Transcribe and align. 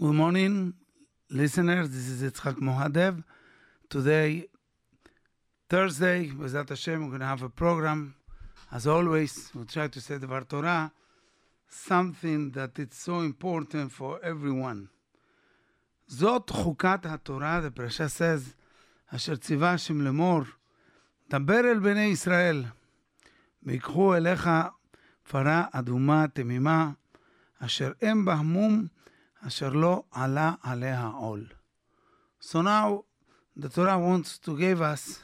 Good 0.00 0.14
morning, 0.14 0.74
listeners. 1.28 1.90
This 1.90 2.08
is 2.08 2.22
Yitzchak 2.22 2.60
Muadev. 2.60 3.24
Today, 3.90 4.46
Thursday, 5.68 6.28
Bezat 6.28 6.68
Hashem, 6.68 7.02
we're 7.02 7.08
going 7.08 7.18
to 7.18 7.26
have 7.26 7.42
a 7.42 7.48
program. 7.48 8.14
As 8.70 8.86
always, 8.86 9.50
we'll 9.52 9.64
try 9.64 9.88
to 9.88 10.00
say 10.00 10.16
the 10.18 10.28
Var 10.28 10.42
Torah, 10.42 10.92
something 11.68 12.52
that 12.52 12.78
it's 12.78 12.96
so 12.96 13.22
important 13.22 13.90
for 13.90 14.20
everyone. 14.22 14.88
Zot 16.08 16.46
Chukat 16.46 17.02
HaTorah, 17.02 17.62
the 17.62 17.70
Prasha 17.72 18.08
says, 18.08 18.54
Asher 19.12 19.34
Tziva 19.34 19.72
Hashem 19.72 20.00
Lemor, 20.00 20.46
daber 21.28 21.64
el 21.72 21.80
bnei 21.80 22.12
Yisrael, 22.12 22.70
ויקחו 23.66 24.14
אליך 24.14 24.48
Farah 25.28 25.72
Aduma 25.72 26.32
Temima, 26.32 26.96
Asher 27.60 27.96
Em 28.00 28.24
בה 28.24 28.36
asher 29.48 29.70
lo 29.70 30.04
ala 30.14 30.58
aleha 30.62 31.10
ol. 31.22 31.42
So 32.38 32.60
now 32.60 33.04
the 33.56 33.70
Torah 33.70 33.98
wants 33.98 34.38
to 34.40 34.58
give 34.58 34.82
us, 34.82 35.20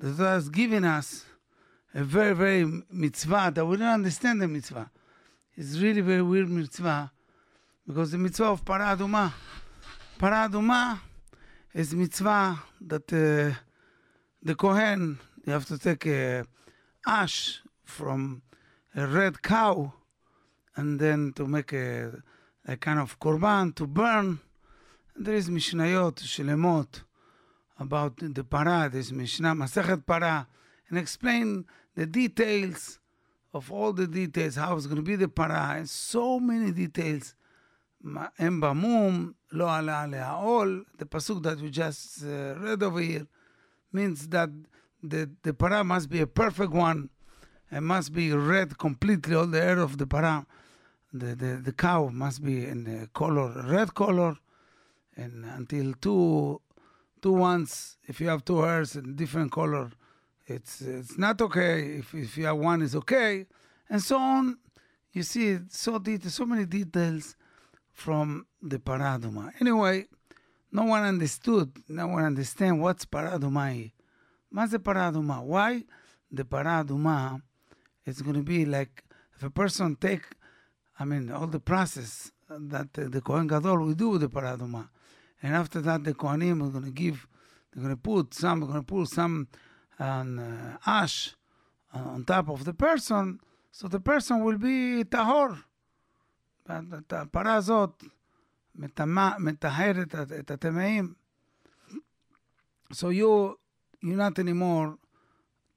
the 0.00 0.14
Torah 0.14 0.30
has 0.30 0.48
given 0.48 0.84
us 0.84 1.26
a 1.94 2.02
very, 2.02 2.34
very 2.34 2.64
mitzvah 2.90 3.52
that 3.54 3.66
we 3.66 3.76
don't 3.76 3.98
understand 4.00 4.40
the 4.40 4.48
mitzvah. 4.48 4.90
It's 5.54 5.76
really 5.76 6.00
very 6.00 6.22
weird 6.22 6.48
mitzvah 6.48 7.12
because 7.86 8.12
the 8.12 8.18
mitzvah 8.18 8.52
of 8.54 8.64
paraduma, 8.64 9.32
paraduma 10.18 11.00
is 11.74 11.94
mitzvah 11.94 12.58
that 12.80 13.12
uh, 13.12 13.54
the 14.42 14.54
Kohen, 14.54 15.18
you 15.44 15.52
have 15.52 15.66
to 15.66 15.76
take 15.76 16.06
uh, 16.06 16.44
ash 17.06 17.60
from 17.84 18.40
a 18.96 19.06
red 19.06 19.42
cow 19.42 19.92
and 20.74 20.98
then 20.98 21.34
to 21.34 21.46
make 21.46 21.74
a 21.74 22.22
a 22.67 22.77
kind 22.77 22.99
of 22.99 23.19
korban 23.19 23.73
to 23.75 23.87
burn. 23.87 24.39
And 25.15 25.25
there 25.25 25.35
is 25.35 25.49
Mishnayot, 25.49 26.21
Shlemot, 26.21 27.03
about 27.79 28.17
the 28.17 28.43
para, 28.43 28.89
there's 28.91 29.11
Mishnah, 29.11 29.55
Masechet 29.55 30.05
para, 30.05 30.47
and 30.89 30.97
explain 30.97 31.65
the 31.95 32.05
details 32.05 32.99
of 33.53 33.71
all 33.71 33.93
the 33.93 34.07
details, 34.07 34.55
how 34.55 34.75
it's 34.75 34.85
going 34.85 34.97
to 34.97 35.01
be 35.01 35.15
the 35.15 35.27
para, 35.27 35.75
and 35.77 35.89
so 35.89 36.39
many 36.39 36.71
details. 36.71 37.33
אין 38.39 38.59
במום, 38.59 39.31
לא 39.51 39.75
עלה 39.75 40.01
עליה 40.01 40.31
עול, 40.31 40.85
the 40.97 41.05
pasuk 41.05 41.41
that 41.41 41.59
we 41.59 41.69
just 41.69 42.23
uh, 42.23 42.55
read 42.61 42.83
over 42.83 42.99
here 42.99 43.25
means 43.91 44.27
that 44.27 44.49
the, 45.01 45.29
the 45.41 45.53
para 45.53 45.83
must 45.83 46.07
be 46.09 46.21
a 46.21 46.27
perfect 46.27 46.71
one, 46.71 47.09
and 47.71 47.85
must 47.85 48.13
be 48.13 48.31
red 48.31 48.77
completely, 48.77 49.35
all 49.35 49.47
the 49.47 49.59
hair 49.59 49.79
of 49.79 49.97
the 49.97 50.05
para, 50.05 50.45
the, 51.12 51.34
the, 51.34 51.60
the 51.64 51.72
cow 51.72 52.08
must 52.08 52.42
be 52.42 52.64
in 52.64 52.84
the 52.84 53.08
color, 53.12 53.52
red 53.66 53.94
color, 53.94 54.36
and 55.16 55.44
until 55.44 55.92
two, 55.94 56.60
two 57.20 57.32
ones, 57.32 57.98
if 58.06 58.20
you 58.20 58.28
have 58.28 58.44
two 58.44 58.62
hairs 58.62 58.96
in 58.96 59.14
different 59.16 59.52
color, 59.52 59.90
it's, 60.46 60.80
it's 60.80 61.18
not 61.18 61.40
okay. 61.40 61.98
If, 61.98 62.14
if 62.14 62.36
you 62.36 62.46
have 62.46 62.56
one, 62.56 62.82
is 62.82 62.96
okay. 62.96 63.46
And 63.88 64.02
so 64.02 64.18
on. 64.18 64.58
You 65.12 65.22
see, 65.22 65.58
so, 65.68 65.98
deep 65.98 66.24
so 66.24 66.46
many 66.46 66.64
details 66.64 67.36
from 67.92 68.46
the 68.62 68.78
paraduma. 68.78 69.52
Anyway, 69.60 70.06
no 70.72 70.84
one 70.84 71.02
understood, 71.04 71.70
no 71.88 72.06
one 72.06 72.24
understand 72.24 72.80
what's 72.80 73.04
paraduma. 73.04 73.92
What's 74.50 74.72
the 74.72 74.78
paraduma? 74.78 75.42
Why 75.42 75.84
the 76.30 76.44
paraduma 76.44 77.42
is 78.06 78.22
going 78.22 78.36
to 78.36 78.42
be 78.42 78.64
like 78.64 79.04
if 79.36 79.42
a 79.42 79.50
person 79.50 79.96
take 79.96 80.24
I 81.01 81.05
mean, 81.05 81.31
all 81.31 81.47
the 81.47 81.59
process 81.59 82.31
that 82.49 82.93
the, 82.93 83.09
the 83.09 83.21
Kohen 83.21 83.47
Gadol 83.47 83.77
will 83.77 83.93
do 83.93 84.09
with 84.09 84.21
the 84.21 84.29
paraduma, 84.29 84.89
and 85.43 85.53
after 85.55 85.79
that 85.81 86.03
the 86.03 86.13
Kohanim 86.13 86.65
are 86.65 86.69
going 86.71 86.85
to 86.85 86.91
give, 86.91 87.27
they're 87.71 87.83
going 87.83 87.95
to 87.95 88.01
put 88.01 88.33
some, 88.33 88.59
they're 88.61 88.69
going 88.69 88.79
to 88.81 88.85
put 88.85 89.07
some 89.09 89.47
um, 89.99 90.39
uh, 90.39 90.77
ash 90.89 91.35
on 91.93 92.23
top 92.25 92.49
of 92.49 92.65
the 92.65 92.73
person, 92.73 93.39
so 93.71 93.87
the 93.87 93.99
person 93.99 94.43
will 94.43 94.57
be 94.57 95.03
tahor. 95.03 95.57
את 96.69 97.13
הפרה 97.13 97.53
הזאת 97.55 98.03
מטמא- 98.79 99.37
מטהרת 99.39 100.15
את- 100.15 100.31
את 100.39 100.51
הטמאים. 100.51 101.13
So 102.93 103.09
you, 103.09 103.55
you're 104.03 104.17
not 104.17 104.37
anymore 104.39 104.97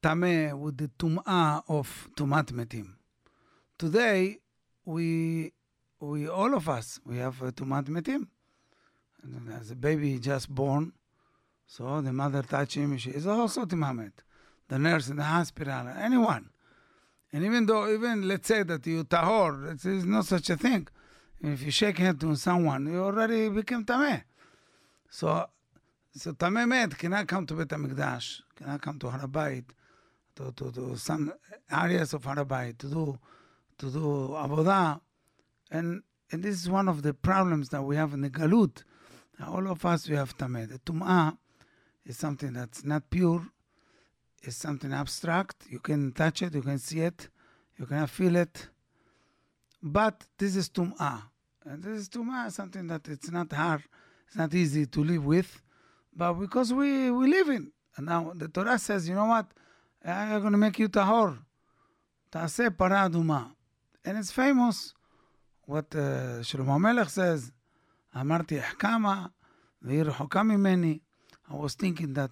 טמא 0.01 0.51
with 0.53 0.77
the 0.77 0.87
טומאה 0.97 1.59
of 1.69 2.09
טומאת 2.15 2.51
מתים. 2.51 2.93
Today, 3.79 4.37
we, 4.86 5.52
we 6.00 6.28
all 6.28 6.54
of 6.54 6.68
us, 6.68 7.00
we 7.04 7.18
have 7.18 7.42
uh, 7.42 7.50
tumat 7.50 7.86
metim. 7.86 8.28
There's 9.22 9.72
a 9.72 9.74
baby 9.74 10.18
just 10.20 10.48
born, 10.48 10.92
so 11.66 12.00
the 12.00 12.12
mother 12.12 12.42
touch 12.42 12.74
him. 12.74 12.96
She 12.96 13.10
is 13.10 13.26
also 13.26 13.64
timamet. 13.64 14.12
The 14.68 14.78
nurse 14.78 15.08
in 15.08 15.16
the 15.16 15.24
hospital, 15.24 15.88
anyone. 15.98 16.50
And 17.32 17.44
even 17.44 17.66
though, 17.66 17.92
even 17.92 18.28
let's 18.28 18.46
say 18.46 18.62
that 18.62 18.86
you 18.86 19.04
tahor, 19.04 19.74
it 19.74 19.84
is 19.84 20.04
no 20.04 20.22
such 20.22 20.48
a 20.50 20.56
thing. 20.56 20.86
If 21.42 21.62
you 21.62 21.70
shake 21.70 21.98
hands 21.98 22.20
to 22.20 22.36
someone, 22.36 22.86
you 22.86 23.02
already 23.02 23.48
became 23.48 23.84
tameh. 23.84 24.22
So, 25.10 25.46
so 26.14 26.32
tameh 26.32 26.68
met 26.68 26.96
cannot 26.96 27.26
come 27.26 27.46
to 27.46 27.54
Bet 27.54 27.68
Hamikdash, 27.68 28.42
cannot 28.54 28.80
come 28.80 28.98
to 29.00 29.06
Harabait, 29.08 29.64
to, 30.36 30.52
to, 30.52 30.70
to 30.70 30.96
some 30.96 31.32
areas 31.70 32.14
of 32.14 32.22
Harabait 32.22 32.78
to 32.78 32.86
do 32.88 33.18
to 33.78 33.90
do 33.90 33.98
Abodah. 34.34 35.00
and 35.70 36.02
and 36.32 36.42
this 36.42 36.60
is 36.62 36.68
one 36.68 36.88
of 36.88 37.02
the 37.02 37.14
problems 37.14 37.68
that 37.68 37.82
we 37.82 37.94
have 37.96 38.12
in 38.12 38.20
the 38.22 38.30
galut. 38.30 38.82
All 39.46 39.68
of 39.70 39.84
us 39.84 40.08
we 40.08 40.16
have 40.16 40.36
tameh. 40.36 40.68
The 40.68 40.78
tumah 40.78 41.36
is 42.04 42.16
something 42.18 42.52
that's 42.52 42.84
not 42.84 43.08
pure, 43.10 43.46
It's 44.42 44.56
something 44.56 44.92
abstract. 44.92 45.66
You 45.68 45.78
can 45.78 46.12
touch 46.12 46.42
it, 46.42 46.54
you 46.54 46.62
can 46.62 46.78
see 46.78 47.00
it, 47.00 47.28
you 47.78 47.86
can 47.86 48.06
feel 48.06 48.36
it. 48.36 48.68
But 49.82 50.24
this 50.38 50.56
is 50.56 50.68
tumah, 50.68 51.22
and 51.64 51.82
this 51.82 52.00
is 52.00 52.08
tumah 52.08 52.50
something 52.50 52.86
that 52.88 53.06
it's 53.08 53.30
not 53.30 53.52
hard, 53.52 53.82
it's 54.26 54.36
not 54.36 54.52
easy 54.54 54.86
to 54.86 55.04
live 55.04 55.24
with, 55.24 55.62
but 56.14 56.34
because 56.34 56.72
we 56.72 57.10
we 57.10 57.28
live 57.28 57.48
in. 57.48 57.72
And 57.96 58.06
now 58.06 58.32
the 58.34 58.48
Torah 58.48 58.78
says, 58.78 59.08
you 59.08 59.14
know 59.14 59.26
what? 59.26 59.46
I'm 60.04 60.40
going 60.40 60.52
to 60.52 60.58
make 60.58 60.78
you 60.78 60.88
tahor. 60.88 61.38
Tase 62.30 62.68
paraduma. 62.70 63.55
And 64.06 64.18
it's 64.18 64.30
famous 64.30 64.94
what 65.64 65.86
uh, 65.96 66.38
Shlomo 66.46 66.80
Melech 66.80 67.10
says, 67.10 67.50
Amarti 68.14 68.62
Ahkama, 68.62 69.32
Ve'ir 69.84 70.14
Mimeni. 70.14 71.00
I 71.50 71.56
was 71.56 71.74
thinking 71.74 72.12
that 72.12 72.30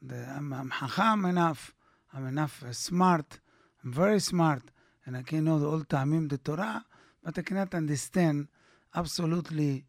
the, 0.00 0.16
I'm, 0.34 0.54
I'm 0.54 0.70
Hacham 0.70 1.26
enough, 1.28 1.74
I'm 2.14 2.26
enough 2.28 2.64
uh, 2.66 2.72
smart, 2.72 3.40
I'm 3.84 3.92
very 3.92 4.20
smart, 4.20 4.62
and 5.04 5.18
I 5.18 5.22
can 5.22 5.44
know 5.44 5.58
the 5.58 5.66
old 5.66 5.86
Tamim, 5.86 6.30
the 6.30 6.38
Torah, 6.38 6.82
but 7.22 7.38
I 7.38 7.42
cannot 7.42 7.74
understand 7.74 8.48
absolutely 8.94 9.84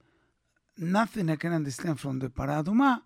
nothing 0.78 1.30
I 1.30 1.38
can 1.38 1.54
understand 1.54 2.02
from 2.02 2.20
the 2.20 2.28
Paraduma. 2.28 3.00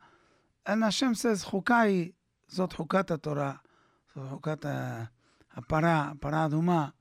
And 0.65 0.83
Hashem 0.83 1.13
says, 1.13 1.45
Chukai, 1.45 2.13
Zot 2.51 2.71
Chukat 2.71 3.21
Torah, 3.21 3.61
Zot 4.15 4.41
Chukat 4.41 5.07
Para, 5.69 6.15
Paraduma. 6.19 6.93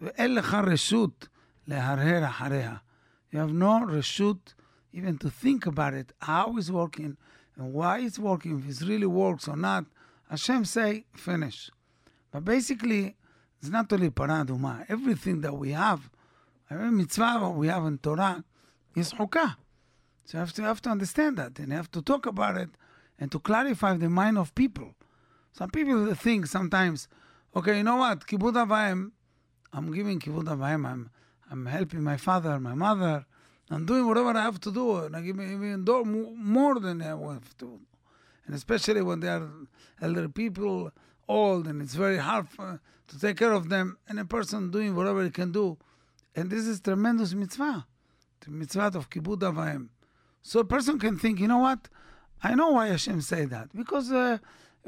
ואין 0.00 0.34
לך 0.34 0.54
רשות 0.54 1.28
להרהר 1.66 2.28
אחריה. 2.28 2.76
You 3.32 3.38
have 3.38 3.52
no 3.52 3.86
רשות 3.88 4.54
even 4.92 5.18
to 5.18 5.30
think 5.30 5.66
about 5.66 5.94
it, 5.94 6.12
how 6.20 6.56
it's 6.56 6.70
working 6.70 7.16
and 7.56 7.72
why 7.72 8.00
it's 8.00 8.18
working, 8.18 8.58
if 8.58 8.82
it 8.82 8.86
really 8.88 9.06
works 9.06 9.48
or 9.48 9.56
not. 9.56 9.84
Hashem 10.30 10.64
say, 10.64 11.04
finish. 11.14 11.70
But 12.32 12.44
basically, 12.44 13.16
it's 13.60 13.70
not 13.70 13.92
only 13.92 14.10
paraduma. 14.10 14.86
Everything 14.88 15.40
that 15.42 15.54
we 15.54 15.72
have, 15.72 16.10
every 16.70 16.90
mitzvah 16.90 17.50
we 17.50 17.68
have 17.68 17.84
in 17.86 17.98
Torah 17.98 18.44
is 18.94 19.12
hukah. 19.12 19.56
So 20.24 20.38
you 20.38 20.40
have 20.40 20.52
to, 20.52 20.62
you 20.62 20.68
have 20.68 20.82
to 20.82 20.90
understand 20.90 21.38
that 21.38 21.58
and 21.58 21.68
you 21.68 21.74
have 21.74 21.90
to 21.92 22.02
talk 22.02 22.26
about 22.26 22.56
it 22.56 22.70
and 23.18 23.32
to 23.32 23.38
clarify 23.38 23.96
the 23.96 24.08
mind 24.08 24.38
of 24.38 24.54
people. 24.54 24.94
Some 25.52 25.70
people 25.70 26.14
think 26.14 26.46
sometimes, 26.46 27.08
okay, 27.56 27.78
you 27.78 27.82
know 27.82 27.96
what, 27.96 28.26
kibud 28.26 28.52
avayim, 28.52 29.12
I'm 29.72 29.92
giving 29.92 30.18
kibud 30.20 30.44
avayim, 30.44 30.86
I'm, 30.86 31.10
I'm 31.50 31.66
helping 31.66 32.02
my 32.02 32.16
father, 32.16 32.58
my 32.58 32.74
mother, 32.74 33.26
I'm 33.70 33.84
doing 33.84 34.06
whatever 34.06 34.30
I 34.30 34.42
have 34.42 34.60
to 34.60 34.72
do, 34.72 34.96
and 34.96 35.14
I 35.14 35.20
give 35.20 35.38
even 35.38 35.84
more 36.36 36.80
than 36.80 37.02
I 37.02 37.08
have 37.08 37.56
to. 37.58 37.80
And 38.46 38.54
especially 38.54 39.02
when 39.02 39.20
they 39.20 39.28
are 39.28 39.48
elder 40.00 40.28
people, 40.28 40.90
old, 41.28 41.66
and 41.66 41.82
it's 41.82 41.94
very 41.94 42.16
hard 42.16 42.48
for, 42.48 42.80
to 43.08 43.20
take 43.20 43.36
care 43.36 43.52
of 43.52 43.68
them, 43.68 43.98
and 44.08 44.18
a 44.18 44.24
person 44.24 44.70
doing 44.70 44.96
whatever 44.96 45.22
he 45.22 45.30
can 45.30 45.52
do. 45.52 45.76
And 46.34 46.50
this 46.50 46.66
is 46.66 46.80
tremendous 46.80 47.34
mitzvah, 47.34 47.86
the 48.40 48.50
mitzvah 48.50 48.92
of 48.94 49.10
kibud 49.10 49.40
avayim. 49.40 49.88
So 50.40 50.60
a 50.60 50.64
person 50.64 50.98
can 50.98 51.18
think, 51.18 51.40
you 51.40 51.48
know 51.48 51.58
what? 51.58 51.88
I 52.42 52.54
know 52.54 52.70
why 52.70 52.86
Hashem 52.86 53.20
say 53.20 53.44
that. 53.44 53.76
Because 53.76 54.10
uh, 54.10 54.38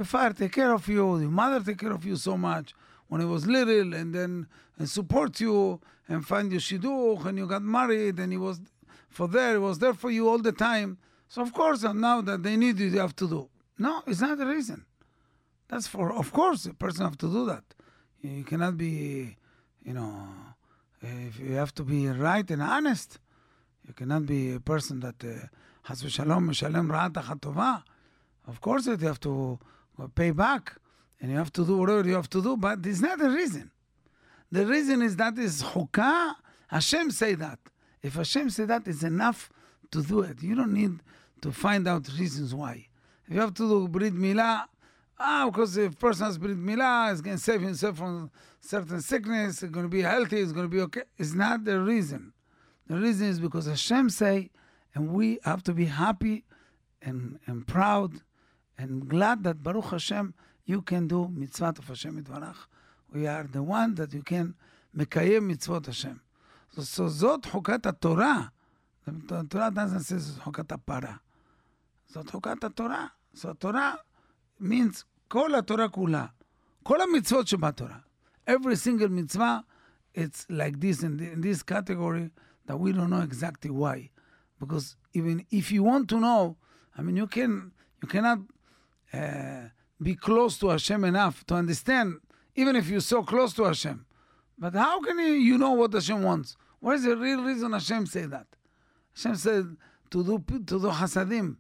father 0.05 0.35
take 0.35 0.53
care 0.53 0.73
of 0.73 0.89
you, 0.89 1.19
your 1.19 1.31
mother 1.31 1.63
take 1.63 1.79
care 1.79 1.93
of 1.93 2.07
you 2.07 2.17
so 2.17 2.39
much 2.39 2.73
when 3.11 3.21
he 3.21 3.27
was 3.27 3.47
little 3.47 3.93
and 3.93 4.15
then 4.15 4.47
and 4.79 4.89
support 4.89 5.41
you 5.41 5.81
and 6.09 6.27
find 6.27 6.51
your 6.51 6.61
shidduch 6.61 7.27
and 7.27 7.37
you 7.37 7.47
got 7.47 7.63
married 7.63 8.19
and 8.19 8.33
he 8.33 8.39
was 8.39 8.61
for 9.09 9.27
there, 9.29 9.53
he 9.53 9.59
was 9.59 9.81
there 9.81 9.93
for 9.95 10.11
you 10.11 10.29
all 10.29 10.39
the 10.39 10.53
time. 10.53 10.97
So 11.29 11.43
of 11.43 11.53
course 11.53 11.85
uh, 11.85 11.93
now 11.93 12.23
that 12.23 12.43
they 12.43 12.57
need 12.57 12.79
you, 12.79 12.87
you 12.87 13.01
have 13.01 13.17
to 13.17 13.29
do. 13.29 13.49
No, 13.79 14.03
it's 14.07 14.21
not 14.21 14.39
the 14.39 14.47
reason. 14.47 14.87
That's 15.69 15.89
for 15.89 16.13
of 16.13 16.33
course 16.33 16.65
a 16.67 16.73
person 16.73 17.05
have 17.05 17.19
to 17.19 17.31
do 17.31 17.45
that. 17.47 17.65
You 18.23 18.45
cannot 18.45 18.79
be, 18.79 19.37
you 19.83 19.93
know, 19.93 20.29
if 21.03 21.39
you 21.41 21.55
have 21.57 21.75
to 21.75 21.85
be 21.85 22.07
right 22.09 22.49
and 22.51 22.63
honest. 22.63 23.19
You 23.91 23.95
cannot 23.95 24.25
be 24.27 24.53
a 24.53 24.61
person 24.61 25.01
that 25.01 25.25
uh, 25.25 25.49
has 25.83 26.05
uh, 26.05 26.09
shalom 26.09 26.53
shalom 26.53 26.93
Of 28.47 28.61
course, 28.61 28.87
you 28.87 28.97
have 28.99 29.19
to 29.21 29.59
uh, 29.99 30.07
pay 30.15 30.31
back 30.31 30.77
and 31.21 31.31
you 31.31 31.37
have 31.37 31.53
to 31.53 31.65
do 31.65 31.77
whatever 31.77 32.07
you 32.09 32.15
have 32.15 32.31
to 32.31 32.43
do, 32.43 32.57
but 32.57 32.85
it's 32.85 33.01
not 33.01 33.19
the 33.19 33.31
reason. 33.31 33.71
The 34.51 34.67
reason 34.67 35.03
is 35.03 35.17
that 35.17 35.39
is 35.39 35.63
chukah. 35.63 36.35
Hashem 36.69 37.11
say 37.11 37.35
that. 37.35 37.59
If 38.03 38.15
Hashem 38.15 38.51
say 38.51 38.65
that, 38.65 38.87
it's 38.87 39.03
enough 39.03 39.51
to 39.91 40.03
do 40.03 40.21
it. 40.21 40.43
You 40.43 40.55
don't 40.55 40.73
need 40.73 41.01
to 41.43 41.53
find 41.53 41.87
out 41.87 42.09
reasons 42.19 42.55
why. 42.55 42.89
If 43.27 43.35
you 43.35 43.41
have 43.41 43.55
to 43.55 43.69
do 43.69 43.89
brit 43.89 44.15
milah, 44.15 44.65
ah, 45.19 45.47
because 45.51 45.77
if 45.77 45.99
person 45.99 46.27
has 46.27 46.39
brit 46.39 46.57
milah, 46.57 47.11
he's 47.11 47.21
going 47.21 47.37
to 47.37 47.43
save 47.43 47.61
himself 47.61 47.99
from 47.99 48.31
certain 48.61 49.01
sickness, 49.01 49.61
he's 49.61 49.71
going 49.71 49.87
to 49.87 49.91
be 49.91 50.03
healthy, 50.03 50.39
he's 50.39 50.53
going 50.53 50.67
to 50.67 50.75
be 50.75 50.81
okay. 50.83 51.03
It's 51.19 51.35
not 51.35 51.65
the 51.65 51.81
reason. 51.81 52.33
The 52.87 52.97
reason 52.97 53.29
is 53.29 53.39
because 53.39 53.67
Hashem 53.67 54.11
say, 54.11 54.51
and 54.95 55.13
we 55.13 55.39
have 55.45 55.63
to 55.65 55.73
be 55.73 55.85
happy 55.85 56.45
and, 57.01 57.39
and 57.47 57.67
proud 57.67 58.15
and 58.77 59.09
glad 59.09 59.45
that 59.45 59.63
Baruch 59.63 59.91
Hashem, 59.91 60.35
you 60.70 60.82
can 60.82 61.08
do 61.08 61.28
mitzvah 61.28 61.74
of 61.78 61.88
Hashem 61.88 62.24
Yitvarach. 62.24 62.56
We 63.14 63.28
are 63.28 63.44
the 63.44 63.64
one 63.64 63.96
that 63.96 64.14
you 64.14 64.24
can 64.24 64.56
מקיים 64.96 65.50
mitzvot 65.50 65.86
Hashem. 65.86 66.20
So, 66.72 66.82
so 66.82 67.08
זאת 67.08 67.46
חוקת 67.46 67.86
התורה. 67.86 68.50
The 69.06 69.44
Torah 69.50 69.72
doesn't 69.72 70.00
say 70.02 70.42
חוקת 70.42 70.72
הפרה. 70.72 71.16
זאת 72.10 72.30
חוקת 72.30 72.64
התורה. 72.64 73.08
So 73.36 73.54
Torah 73.54 73.96
means 74.60 75.04
כל 75.28 75.56
התורה 75.56 75.90
כולה. 75.90 76.26
כל 76.84 77.02
המצוות 77.02 77.48
שבתורה. 77.48 77.98
Every 78.48 78.76
single 78.76 79.10
mitzvah, 79.10 79.64
it's 80.14 80.46
like 80.50 80.80
this 80.80 81.02
in, 81.02 81.18
the, 81.18 81.32
in 81.32 81.42
this 81.42 81.64
category 81.64 82.30
that 82.68 82.78
we 82.80 82.92
don't 82.92 83.10
know 83.10 83.22
exactly 83.22 83.72
why. 83.72 84.12
Because 84.60 84.96
even 85.14 85.46
if 85.52 85.72
you 85.72 85.84
want 85.84 86.10
to 86.10 86.20
know, 86.20 86.58
I 86.98 87.02
mean, 87.02 87.16
you 87.18 87.28
can 87.28 87.72
you 88.02 88.08
cannot 88.08 88.40
uh, 89.14 89.70
be 90.02 90.16
close 90.16 90.58
to 90.60 90.70
Hashem 90.70 91.04
enough 91.04 91.46
to 91.46 91.56
understand, 91.56 92.16
even 92.56 92.76
if 92.76 92.88
you're 92.88 93.02
so 93.02 93.24
close 93.24 93.54
to 93.54 93.64
Hashem. 93.64 94.06
But 94.58 94.74
how 94.74 95.02
can 95.02 95.20
you, 95.20 95.34
you 95.34 95.58
know 95.58 95.72
what 95.72 95.94
Hashem 95.94 96.24
wants? 96.24 96.56
What 96.80 96.96
is 96.96 97.04
the 97.04 97.16
real 97.16 97.44
reason 97.44 97.72
Hashem 97.72 98.06
say 98.06 98.26
that? 98.26 98.48
Hashem 99.16 99.36
said 99.36 99.78
to 100.12 100.24
do 100.24 100.44
to 100.48 100.60
do 100.60 100.78
hasadim, 100.88 101.58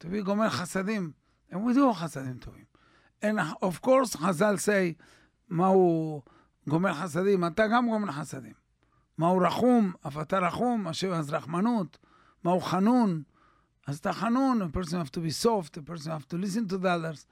to 0.00 0.06
be 0.06 0.22
gomer 0.22 0.48
hasadim, 0.48 1.14
and 1.50 1.64
we 1.64 1.72
do 1.72 1.92
hasadim 1.92 2.40
to 2.42 2.50
him. 2.50 2.66
And 3.20 3.40
of 3.62 3.80
course, 3.82 4.14
Hazal 4.14 4.60
say, 4.60 4.94
מהו 5.50 6.22
גומר 6.68 6.94
חסדים? 6.94 7.44
אתה 7.44 7.66
גם 7.66 7.88
גומר 7.88 8.12
חסדים. 8.12 8.52
מהו 9.18 9.38
רחום? 9.38 9.92
אף 10.06 10.18
אתה 10.18 10.38
רחום, 10.38 10.86
השם 10.86 11.12
אז 11.12 11.30
רחמנות. 11.30 11.98
מהו 12.44 12.60
חנון? 12.60 13.22
אז 13.86 13.98
אתה 13.98 14.12
חנון, 14.12 14.62
a 14.62 14.68
person 14.68 14.98
have 14.98 15.10
to 15.10 15.20
be 15.20 15.30
soft, 15.30 15.76
a 15.76 15.82
person 15.82 16.10
have 16.10 16.28
to 16.28 16.36
listen 16.36 16.68
to 16.68 16.78
the 16.78 16.88
others. 16.88 17.26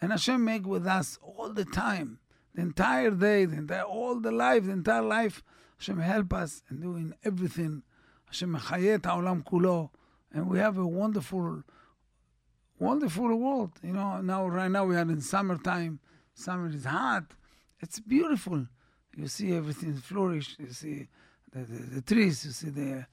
And 0.00 0.10
Hashem 0.10 0.44
make 0.44 0.66
with 0.66 0.86
us 0.86 1.18
all 1.22 1.50
the 1.50 1.64
time, 1.64 2.18
the 2.54 2.62
entire 2.62 3.10
day, 3.10 3.44
the 3.44 3.56
entire, 3.56 3.82
all 3.82 4.20
the 4.20 4.30
life, 4.30 4.64
the 4.64 4.72
entire 4.72 5.02
life. 5.02 5.42
Hashem 5.78 5.98
help 6.00 6.32
us 6.32 6.62
in 6.70 6.80
doing 6.80 7.14
everything. 7.24 7.82
Hashem 8.26 8.54
mechayet 8.54 9.00
haolam 9.00 9.44
kulo. 9.44 9.90
And 10.32 10.48
we 10.48 10.58
have 10.58 10.76
a 10.76 10.86
wonderful, 10.86 11.62
wonderful 12.78 13.34
world. 13.36 13.72
You 13.82 13.92
know, 13.92 14.20
now 14.20 14.46
right 14.46 14.70
now 14.70 14.84
we 14.84 14.96
are 14.96 15.00
in 15.00 15.20
summertime. 15.20 16.00
Summer 16.34 16.68
is 16.68 16.84
hot. 16.84 17.32
It's 17.80 18.00
beautiful. 18.00 18.66
You 19.16 19.28
see 19.28 19.54
everything 19.54 19.96
flourish. 19.96 20.56
You 20.58 20.70
see 20.72 21.08
the, 21.52 21.60
the, 21.60 21.82
the 21.96 22.02
trees. 22.02 22.44
You 22.44 22.50
see 22.50 22.68
the 22.68 23.06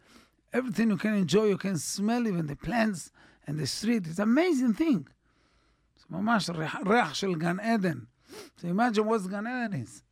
everything 0.52 0.90
you 0.90 0.98
can 0.98 1.14
enjoy. 1.16 1.46
You 1.46 1.58
can 1.58 1.78
smell 1.78 2.28
even 2.28 2.48
the 2.48 2.58
plants 2.58 3.12
and 3.48 3.58
the 3.58 3.68
street. 3.68 4.06
It's 4.08 4.20
an 4.20 4.24
amazing 4.24 4.74
thing. 4.74 5.08
It's 6.03 6.07
ממש 6.11 6.51
ריח 6.87 7.15
של 7.15 7.35
גן 7.35 7.61
עדן. 7.61 7.99
So 8.57 8.69
imagine 8.69 9.07
what 9.07 9.29
Gan 9.29 9.47
Eden 9.47 9.83
is. 9.83 10.03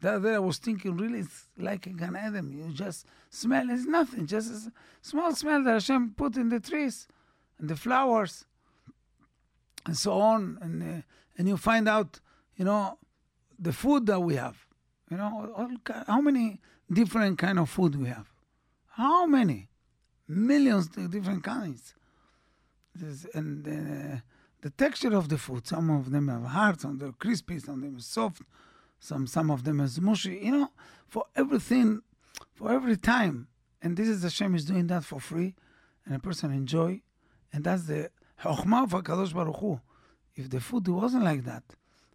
The 0.00 0.12
other 0.12 0.28
day 0.30 0.34
I 0.34 0.38
was 0.38 0.58
thinking, 0.58 0.96
really, 0.96 1.20
it's 1.20 1.46
like 1.56 1.86
a 1.86 1.90
Gan 1.90 2.16
Eden. 2.16 2.52
You 2.52 2.72
just 2.72 3.06
smell, 3.30 3.70
it's 3.70 3.86
nothing, 3.86 4.26
just 4.26 4.66
a 4.68 4.72
small 5.00 5.34
smell 5.34 5.62
that 5.64 5.72
Hashem 5.72 6.14
put 6.16 6.36
in 6.36 6.50
the 6.50 6.60
trees 6.60 7.08
and 7.58 7.68
the 7.68 7.76
flowers 7.76 8.44
and 9.86 9.96
so 9.96 10.12
on. 10.20 10.58
And, 10.60 10.82
uh, 10.82 11.02
and 11.38 11.48
you 11.48 11.56
find 11.56 11.88
out, 11.88 12.20
you 12.56 12.64
know, 12.64 12.98
the 13.58 13.72
food 13.72 14.06
that 14.06 14.20
we 14.20 14.34
have. 14.34 14.56
You 15.10 15.16
know, 15.16 15.52
all, 15.56 15.70
how 16.06 16.20
many 16.20 16.60
different 16.92 17.38
kind 17.38 17.58
of 17.58 17.70
food 17.70 17.96
we 17.96 18.08
have? 18.08 18.28
How 18.88 19.24
many? 19.26 19.68
Millions 20.28 20.88
of 20.96 21.10
different 21.10 21.44
kinds. 21.44 21.94
This, 22.94 23.26
and 23.32 23.66
uh, 23.66 24.20
the 24.61 24.69
texture 24.69 25.15
of 25.15 25.29
the 25.29 25.37
food. 25.37 25.67
Some 25.67 25.89
of 25.89 26.11
them 26.11 26.27
have 26.27 26.43
hard, 26.43 26.81
some 26.81 27.01
are 27.01 27.11
crispy, 27.11 27.59
some 27.59 27.75
of 27.75 27.81
them 27.81 27.97
are 27.97 28.01
soft, 28.01 28.43
some 28.99 29.27
some 29.27 29.51
of 29.51 29.63
them 29.63 29.79
is 29.79 29.99
mushy. 29.99 30.39
You 30.43 30.51
know, 30.51 30.71
for 31.07 31.25
everything, 31.35 32.01
for 32.53 32.71
every 32.71 32.97
time. 32.97 33.47
And 33.81 33.97
this 33.97 34.07
is 34.07 34.21
Hashem 34.21 34.53
is 34.55 34.65
doing 34.65 34.87
that 34.87 35.03
for 35.03 35.19
free, 35.19 35.55
and 36.05 36.15
a 36.15 36.19
person 36.19 36.51
enjoy. 36.51 37.01
And 37.51 37.63
that's 37.63 37.83
the 37.83 38.11
chokhmah 38.43 38.83
of 38.83 38.91
Hakadosh 38.91 39.33
Baruch 39.33 39.57
Hu. 39.57 39.81
If 40.35 40.49
the 40.49 40.59
food 40.59 40.87
wasn't 40.87 41.23
like 41.23 41.43
that, 41.45 41.63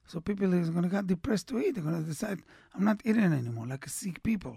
so 0.06 0.20
people 0.20 0.52
is 0.54 0.70
going 0.70 0.84
to 0.84 0.88
get 0.88 1.06
depressed 1.06 1.48
to 1.48 1.58
eat. 1.58 1.75
They're 1.75 1.82
going 1.82 2.02
to 2.02 2.08
decide, 2.08 2.40
I'm 2.75 2.84
not 2.84 3.00
eating 3.04 3.25
anymore, 3.25 3.66
like 3.66 3.88
sick 3.88 4.22
people. 4.22 4.56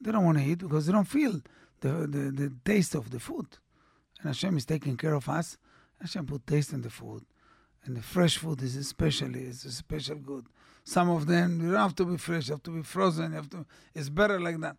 They 0.00 0.10
don't 0.10 0.24
want 0.24 0.38
to 0.38 0.44
eat 0.44 0.58
because 0.58 0.86
they 0.86 0.92
don't 0.92 1.06
feel 1.06 1.40
the, 1.80 1.88
the, 1.88 2.32
the 2.32 2.52
taste 2.64 2.94
of 2.96 3.10
the 3.10 3.20
food. 3.20 3.46
And 4.20 4.28
Hashem 4.28 4.56
is 4.56 4.64
taking 4.64 4.96
care 4.96 5.14
of 5.14 5.28
us. 5.28 5.56
Hashem 6.02 6.26
put 6.26 6.46
taste 6.46 6.72
in 6.72 6.82
the 6.82 6.90
food. 6.90 7.24
And 7.84 7.96
the 7.96 8.02
fresh 8.02 8.36
food 8.36 8.62
is 8.62 8.76
especially, 8.76 9.40
it's 9.44 9.64
a 9.64 9.72
special 9.72 10.16
good. 10.16 10.46
Some 10.84 11.10
of 11.10 11.26
them, 11.26 11.60
you 11.60 11.70
don't 11.70 11.80
have 11.80 11.96
to 11.96 12.04
be 12.04 12.16
fresh, 12.16 12.48
you 12.48 12.54
have 12.54 12.62
to 12.64 12.70
be 12.70 12.82
frozen, 12.82 13.30
you 13.30 13.36
have 13.36 13.50
to, 13.50 13.64
it's 13.94 14.08
better 14.08 14.38
like 14.40 14.60
that. 14.60 14.76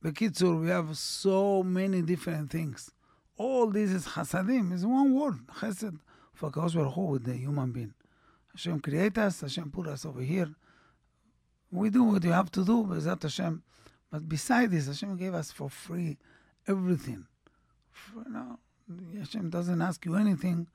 The 0.00 0.12
Bekitzur, 0.12 0.60
we 0.60 0.68
have 0.68 0.96
so 0.96 1.62
many 1.62 2.02
different 2.02 2.50
things. 2.50 2.90
All 3.36 3.66
this 3.68 3.90
is 3.90 4.06
chasadim, 4.06 4.72
is 4.72 4.86
one 4.86 5.14
word, 5.14 5.46
chesed, 5.58 5.98
for 6.34 6.50
Kadosh 6.50 6.74
Baruch 6.74 6.94
Hu 6.94 7.02
with 7.02 7.24
the 7.24 7.34
human 7.34 7.72
being. 7.72 7.94
Hashem 8.52 8.80
create 8.80 9.18
us, 9.18 9.40
Hashem 9.40 9.70
put 9.70 9.86
us 9.88 10.04
over 10.04 10.20
here. 10.20 10.54
We 11.70 11.90
do 11.90 12.02
what 12.04 12.24
you 12.24 12.32
have 12.32 12.50
to 12.52 12.64
do, 12.64 12.84
Bezat 12.84 13.22
Hashem. 13.22 13.62
But 14.10 14.28
beside 14.28 14.70
this, 14.70 14.86
Hashem 14.86 15.16
gave 15.16 15.34
us 15.34 15.52
for 15.52 15.68
free 15.68 16.16
everything. 16.66 17.26
For, 17.90 18.28
know, 18.28 18.58
Hashem 19.17 19.49
doesn't 19.49 19.81
ask 19.81 20.05
you 20.05 20.15
anything. 20.15 20.67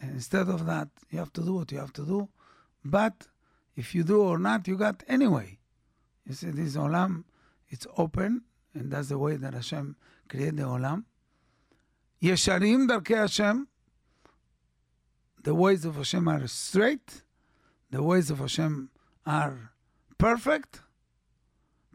And 0.00 0.12
instead 0.12 0.48
of 0.48 0.66
that, 0.66 0.88
you 1.10 1.18
have 1.18 1.32
to 1.34 1.42
do 1.42 1.54
what 1.54 1.72
you 1.72 1.78
have 1.78 1.92
to 1.94 2.04
do. 2.04 2.28
But 2.84 3.26
if 3.76 3.94
you 3.94 4.04
do 4.04 4.22
or 4.22 4.38
not, 4.38 4.68
you 4.68 4.76
got 4.76 5.02
anyway. 5.08 5.58
You 6.26 6.34
see, 6.34 6.50
this 6.50 6.76
olam, 6.76 7.24
it's 7.68 7.86
open, 7.96 8.42
and 8.74 8.90
that's 8.90 9.08
the 9.08 9.18
way 9.18 9.36
that 9.36 9.54
Hashem 9.54 9.96
created 10.28 10.58
the 10.58 10.64
olam. 10.64 11.04
Yesharim 12.22 12.88
darkei 12.88 13.16
Hashem. 13.16 13.68
The 15.42 15.54
ways 15.54 15.84
of 15.84 15.96
Hashem 15.96 16.28
are 16.28 16.46
straight. 16.46 17.22
The 17.90 18.02
ways 18.02 18.30
of 18.30 18.38
Hashem 18.38 18.90
are 19.26 19.72
perfect. 20.18 20.82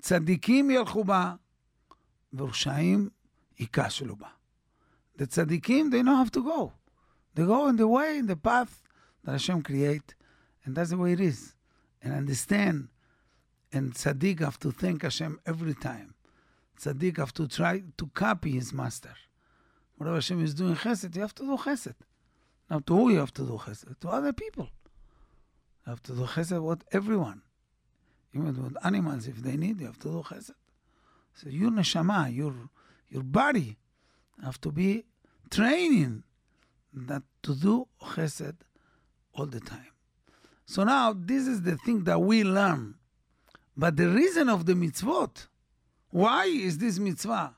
צדיקים 0.01 0.70
ילכו 0.70 1.03
בה, 1.03 1.36
ורשעים 2.34 3.10
ייכשלו 3.60 4.15
בה. 4.15 4.27
The 5.18 5.26
tzaddikim, 5.26 5.90
they 5.90 6.02
know 6.02 6.16
how 6.16 6.25
to 6.25 6.42
go. 6.42 6.72
They 7.34 7.44
go 7.44 7.68
in 7.68 7.76
the 7.76 7.88
way, 7.88 8.18
in 8.18 8.26
the 8.26 8.37
path 8.37 8.82
that 9.25 9.32
Hashem 9.32 9.62
create, 9.62 10.14
and 10.64 10.76
that's 10.76 10.90
the 10.90 10.96
way 10.96 11.12
it 11.12 11.20
is. 11.20 11.54
And 12.00 12.14
understand, 12.14 12.88
and 13.72 13.94
tzaddik 13.94 14.38
have 14.38 14.60
to 14.60 14.70
thank 14.70 15.02
Hashem 15.02 15.40
every 15.44 15.75
time. 15.75 16.14
Tzaddik 16.80 17.16
have 17.16 17.34
to 17.34 17.48
try 17.48 17.82
to 17.96 18.06
copy 18.14 18.52
his 18.52 18.72
master. 18.72 19.14
Whatever 19.96 20.18
Hashem 20.18 20.44
is 20.44 20.54
doing 20.54 20.76
chesed, 20.76 21.14
you 21.16 21.22
have 21.22 21.34
to 21.34 21.42
do 21.42 21.56
chesed. 21.56 21.96
Now, 22.70 22.78
to 22.78 22.94
who 22.94 23.10
you 23.10 23.18
have 23.18 23.34
to 23.34 23.42
do 23.42 23.58
chesed? 23.58 23.98
To 23.98 24.08
other 24.08 24.32
people. 24.32 24.68
You 25.84 25.90
have 25.90 26.02
to 26.04 26.12
do 26.12 26.22
chesed 26.26 26.62
with 26.62 26.84
everyone. 26.92 27.42
Even 28.32 28.62
with 28.62 28.76
animals, 28.84 29.26
if 29.26 29.37
they 29.37 29.56
need, 29.56 29.80
you 29.80 29.87
have 29.87 29.98
to 29.98 30.08
do 30.08 30.22
chesed. 30.22 30.54
So 31.34 31.48
your 31.48 31.72
neshama, 31.72 32.32
your 32.32 32.54
your 33.08 33.25
body, 33.25 33.78
have 34.42 34.61
to 34.62 34.71
be 34.71 35.04
training 35.50 36.23
that 36.92 37.23
to 37.42 37.54
do 37.54 37.88
chesed 38.00 38.57
all 39.35 39.47
the 39.47 39.61
time. 39.61 39.92
So 40.66 40.85
now 40.85 41.14
this 41.16 41.47
is 41.47 41.62
the 41.62 41.76
thing 41.78 42.04
that 42.04 42.21
we 42.21 42.45
learn. 42.45 42.95
But 43.76 43.97
the 43.97 44.09
reason 44.09 44.49
of 44.49 44.66
the 44.66 44.75
mitzvot, 44.75 45.47
why 46.11 46.47
is 46.47 46.78
this 46.78 46.99
mitzvah? 46.99 47.54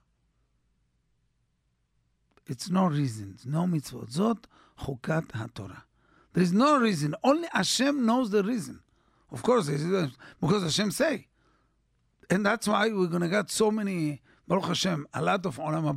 It's 2.46 2.70
no 2.70 2.87
reason, 2.87 3.38
no 3.44 3.64
mitzvot. 3.64 4.14
Zot 4.14 4.44
chukat 4.80 5.28
haTorah. 5.28 5.82
There 6.32 6.42
is 6.42 6.52
no 6.52 6.78
reason. 6.78 7.14
Only 7.25 7.49
Hashem 7.52 8.04
knows 8.04 8.30
the 8.30 8.42
reason. 8.42 8.80
Of 9.32 9.42
course, 9.42 9.68
because 9.68 10.62
Hashem 10.62 10.90
say, 10.90 11.28
and 12.28 12.44
that's 12.44 12.68
why 12.68 12.88
we're 12.88 13.06
gonna 13.06 13.28
get 13.28 13.50
so 13.50 13.70
many 13.70 14.20
Baruch 14.46 14.66
Hashem, 14.66 15.06
a 15.14 15.22
lot 15.22 15.46
of 15.46 15.58
Olam 15.58 15.96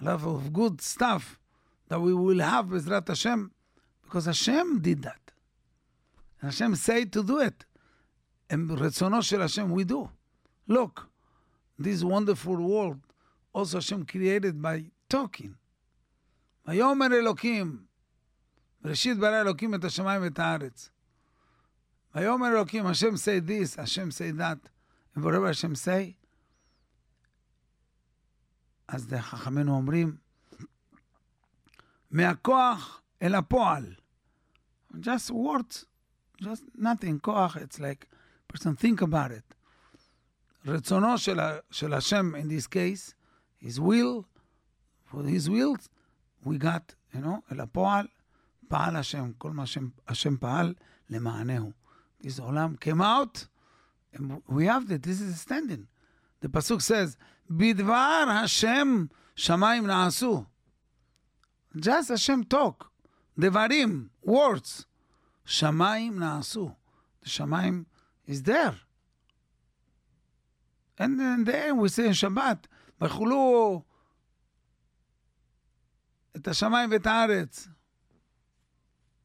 a 0.00 0.04
lot 0.04 0.22
of 0.22 0.52
good 0.52 0.80
stuff 0.80 1.38
that 1.88 2.00
we 2.00 2.14
will 2.14 2.40
have 2.40 2.66
Bezrat 2.66 3.08
Hashem, 3.08 3.50
because 4.02 4.26
Hashem 4.26 4.80
did 4.80 5.02
that. 5.02 5.20
And 6.40 6.50
Hashem 6.50 6.74
say 6.74 7.04
to 7.04 7.22
do 7.22 7.38
it. 7.38 7.64
And 8.50 8.68
רצונו 8.70 9.22
של 9.22 9.40
Hashem 9.40 9.70
we 9.70 9.84
do. 9.84 10.10
Look, 10.66 11.08
this 11.78 12.02
wonderful 12.02 12.56
world, 12.56 13.00
also 13.52 13.78
Hashem 13.78 14.06
created 14.06 14.60
by 14.60 14.90
talking. 15.08 15.54
ויאמר 16.66 17.06
אלוקים, 17.12 17.84
בראשית 18.80 19.18
ברא 19.18 19.40
אלוקים 19.40 19.74
את 19.74 19.84
השמיים 19.84 20.22
ואת 20.22 20.38
הארץ. 20.38 20.90
ויאמר 22.14 22.48
אלוקים, 22.48 22.86
Hashem 22.86 23.16
say 23.16 23.40
this, 23.40 23.74
Hashem 23.76 24.10
say 24.10 24.30
that, 24.30 24.58
and 25.14 25.24
whatever 25.24 25.46
Hashem 25.46 25.74
say, 25.74 26.16
אז 28.88 29.14
חכמינו 29.20 29.76
אומרים, 29.76 30.16
מהכוח 32.10 33.02
אל 33.22 33.34
הפועל. 33.34 33.94
Just 34.92 35.30
words, 35.30 35.84
just 36.42 36.64
nothing, 36.78 37.18
כוח, 37.20 37.56
it's 37.56 37.78
like, 37.78 38.06
person 38.52 38.76
think 38.76 39.00
about 39.00 39.30
it. 39.30 39.54
רצונו 40.66 41.18
של, 41.18 41.40
של 41.70 41.94
השם, 41.94 42.34
in 42.34 42.48
this 42.48 42.66
case, 42.66 43.14
his 43.58 43.80
will, 43.80 44.26
for 45.04 45.22
his 45.22 45.48
will, 45.48 45.76
we 46.44 46.58
got, 46.58 46.94
you 47.14 47.20
know, 47.20 47.40
אל 47.52 47.60
הפועל, 47.60 48.06
פעל 48.68 48.96
השם, 48.96 49.32
כל 49.38 49.50
מה 49.50 49.66
שהשם 49.66 50.36
פעל 50.36 50.74
למענהו. 51.10 51.72
This 52.22 52.40
עולם 52.40 52.74
came 52.80 53.00
out, 53.00 53.46
and 54.14 54.42
we 54.48 54.66
have 54.66 54.88
that, 54.88 55.02
this 55.02 55.20
is 55.20 55.40
standing. 55.40 55.86
The 56.40 56.48
pasuk 56.48 56.82
says, 56.82 57.16
בדבר 57.50 58.24
השם 58.44 59.06
שמיים 59.36 59.86
נעשו. 59.86 60.44
Just 61.76 62.12
השם 62.14 62.40
talk, 62.54 62.84
דברים, 63.38 64.08
words. 64.26 64.84
שמיים 65.44 66.18
נעשו. 66.18 66.74
The 67.24 67.28
שמיים 67.28 67.84
is 68.28 68.42
there. 68.42 68.74
And 70.98 71.18
then 71.18 71.44
there 71.44 71.74
we 71.74 71.88
say 71.88 72.06
in 72.06 72.12
Shabbat, 72.12 72.66
ויכולו 73.00 73.82
את 76.36 76.48
השמיים 76.48 76.90
ואת 76.90 77.06
הארץ. 77.06 77.68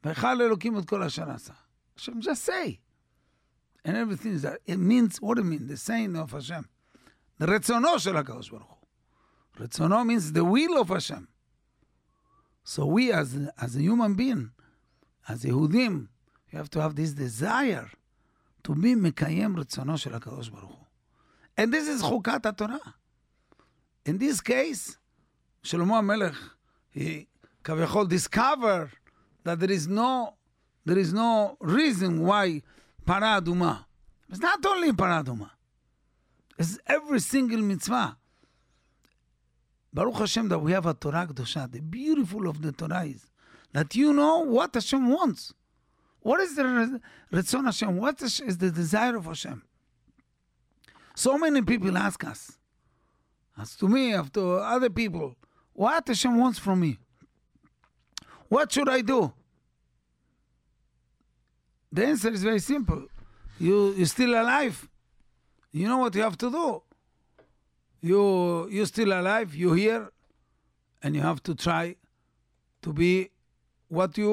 ויכל 0.03 0.41
אלוקים 0.41 0.77
את 0.77 0.85
כל 0.85 1.03
אשר 1.03 1.31
עשה. 1.31 1.53
Hashem 1.97 2.21
just 2.21 2.43
say. 2.45 2.79
And 3.85 3.95
everything 3.95 4.33
is 4.33 4.41
that. 4.41 4.59
It 4.65 4.77
means, 4.77 5.21
what 5.21 5.37
it 5.37 5.43
means? 5.43 5.67
The 5.67 5.77
saying 5.77 6.15
of 6.15 6.31
Hashem. 6.31 6.67
רצונו 7.41 7.99
של 7.99 8.17
הקדוש 8.17 8.49
ברוך 8.49 8.69
הוא. 8.69 8.87
רצונו 9.59 10.01
means 10.03 10.31
the 10.31 10.43
will 10.43 10.81
of 10.81 10.89
Hashem. 10.89 11.27
So 12.63 12.85
we 12.85 13.11
as, 13.11 13.37
as 13.57 13.75
a 13.75 13.81
human 13.81 14.13
being, 14.15 14.49
as 15.27 15.45
יהודים, 15.45 16.07
you 16.51 16.57
have 16.57 16.69
to 16.69 16.81
have 16.81 16.95
this 16.95 17.13
desire 17.13 17.89
to 18.63 18.73
be 18.75 18.95
מקיים 18.95 19.57
רצונו 19.57 19.97
של 19.97 20.13
הקדוש 20.15 20.49
ברוך 20.49 20.71
הוא. 20.71 20.85
And 21.59 21.73
this 21.73 21.87
is 21.87 22.01
חוקת 22.01 22.45
התורה. 22.45 22.77
In 24.07 24.17
this 24.17 24.41
case, 24.41 24.97
שלמה 25.63 25.97
המלך, 25.97 26.55
he 26.95 27.25
כביכול 27.63 28.07
discover 28.07 28.89
that 29.43 29.59
there 29.59 29.71
is 29.71 29.87
no, 29.87 30.33
there 30.85 30.97
is 30.97 31.13
no 31.13 31.57
reason 31.61 32.21
why 32.25 32.61
פרה 33.05 33.37
אדומה. 33.37 33.81
It's 34.31 34.39
not 34.39 34.65
only 34.65 34.93
פרה 34.97 35.19
אדומה. 35.19 35.47
It's 36.58 36.78
every 36.86 37.20
single 37.20 37.60
mitzvah. 37.60 38.16
Baruch 39.92 40.16
Hashem 40.16 40.48
that 40.48 40.58
we 40.58 40.72
have 40.72 40.86
a 40.86 40.94
Torah 40.94 41.26
Kedosha. 41.26 41.70
The 41.70 41.80
beautiful 41.80 42.48
of 42.48 42.62
the 42.62 42.72
Torah 42.72 43.04
is 43.04 43.26
that 43.72 43.94
you 43.94 44.12
know 44.12 44.40
what 44.40 44.74
Hashem 44.74 45.08
wants. 45.08 45.52
What 46.20 46.40
is 46.40 46.54
the 46.54 47.00
Ratzon 47.32 47.64
Hashem? 47.64 47.96
What 47.96 48.22
is, 48.22 48.40
is 48.40 48.58
the 48.58 48.70
desire 48.70 49.16
of 49.16 49.26
Hashem? 49.26 49.62
So 51.14 51.36
many 51.36 51.62
people 51.62 51.96
ask 51.98 52.24
us, 52.24 52.58
as 53.58 53.76
to 53.76 53.88
me, 53.88 54.14
as 54.14 54.30
to 54.30 54.54
other 54.54 54.88
people, 54.88 55.36
what 55.72 56.06
Hashem 56.06 56.38
wants 56.38 56.58
from 56.58 56.80
me? 56.80 56.98
What 58.48 58.72
should 58.72 58.88
I 58.88 59.00
do? 59.00 59.32
The 61.90 62.06
answer 62.06 62.30
is 62.30 62.42
very 62.42 62.60
simple. 62.60 63.06
You, 63.58 63.92
you're 63.94 64.06
still 64.06 64.30
alive 64.30 64.88
You 65.71 65.87
know 65.87 65.97
what 65.97 66.15
you 66.15 66.21
have 66.21 66.37
to 66.37 66.51
do. 66.51 66.83
You, 68.01 68.69
you're 68.69 68.85
still 68.85 69.11
alive, 69.11 69.55
you're 69.55 69.75
here, 69.75 70.09
and 71.01 71.15
you 71.15 71.21
have 71.21 71.41
to 71.43 71.55
try 71.55 71.95
to 72.81 72.93
be 72.93 73.29
what 73.87 74.17
you 74.17 74.31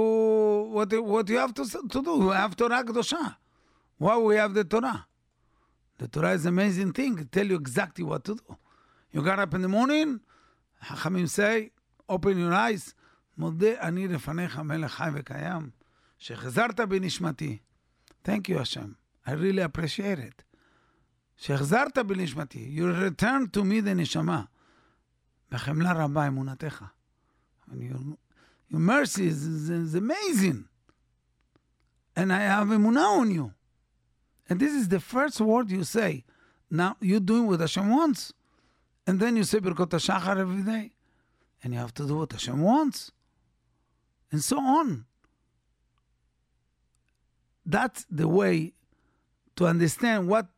what 0.71 0.93
what 1.03 1.29
you 1.29 1.39
have 1.39 1.55
to, 1.55 1.65
to 1.65 2.03
do. 2.03 2.15
You 2.25 2.31
have 2.31 2.57
Torah 2.57 2.85
Kedosha. 2.85 3.37
Why 3.99 4.17
we 4.19 4.37
have 4.37 4.55
the 4.55 4.65
Torah? 4.65 5.07
The 5.99 6.09
Torah 6.09 6.33
is 6.33 6.45
an 6.45 6.51
amazing 6.51 6.93
thing. 6.93 7.19
It 7.19 7.33
tell 7.33 7.47
you 7.47 7.57
exactly 7.57 8.05
what 8.05 8.25
to 8.25 8.35
do. 8.35 8.57
You 9.13 9.23
got 9.23 9.39
up 9.39 9.55
in 9.55 9.63
the 9.63 9.69
morning, 9.69 10.21
חכמים 10.85 11.29
say, 11.29 11.71
open 12.09 12.39
your 12.39 12.53
eyes, 12.53 12.95
מודה 13.37 13.81
אני 13.81 14.09
לפניך 14.09 14.59
מלך 14.59 14.93
חי 14.93 15.09
וקיים, 15.15 15.71
שהחזרת 16.19 16.81
בנשמתי. 16.81 17.59
Thank 18.25 18.49
you, 18.49 18.59
Hashem. 18.59 18.97
I 19.27 19.33
really 19.33 19.63
appreciate 19.63 20.19
it. 20.19 20.43
שהחזרת 21.39 21.99
בנשמתי. 21.99 22.77
You 22.77 22.85
returned 22.93 23.57
to 23.57 23.63
me 23.63 23.81
the 23.85 23.95
נשמה. 23.95 24.45
בחמלה 25.51 25.93
רבה 25.93 26.29
אמונתך. 26.29 26.85
Your, 27.71 28.17
your 28.71 28.79
mercy 28.79 29.27
is, 29.27 29.45
is, 29.45 29.71
is 29.71 29.95
amazing. 29.95 30.65
And 32.17 32.33
I 32.33 32.41
have 32.41 32.69
אמונה 32.73 33.21
on 33.21 33.31
you. 33.31 33.53
And 34.49 34.61
this 34.61 34.73
is 34.73 34.89
the 34.89 35.01
first 35.01 35.41
word 35.41 35.71
you 35.71 35.85
say. 35.85 36.25
Now, 36.71 36.97
you're 37.01 37.21
doing 37.21 37.47
what 37.47 37.61
Hashem 37.61 37.89
wants. 37.89 38.33
And 39.07 39.21
then 39.21 39.37
you 39.37 39.45
say 39.45 39.59
Birkot 39.59 39.91
HaShachar 39.91 40.37
every 40.39 40.63
day. 40.63 40.93
And 41.63 41.73
you 41.73 41.79
have 41.79 41.95
to 41.95 42.07
do 42.07 42.17
what 42.17 42.33
Hashem 42.33 42.61
wants. 42.61 43.11
And 44.31 44.43
so 44.43 44.59
on. 44.59 45.07
That's 47.65 48.05
the 48.11 48.29
way 48.29 48.75
to 49.57 49.67
understand 49.67 50.29
what 50.29 50.49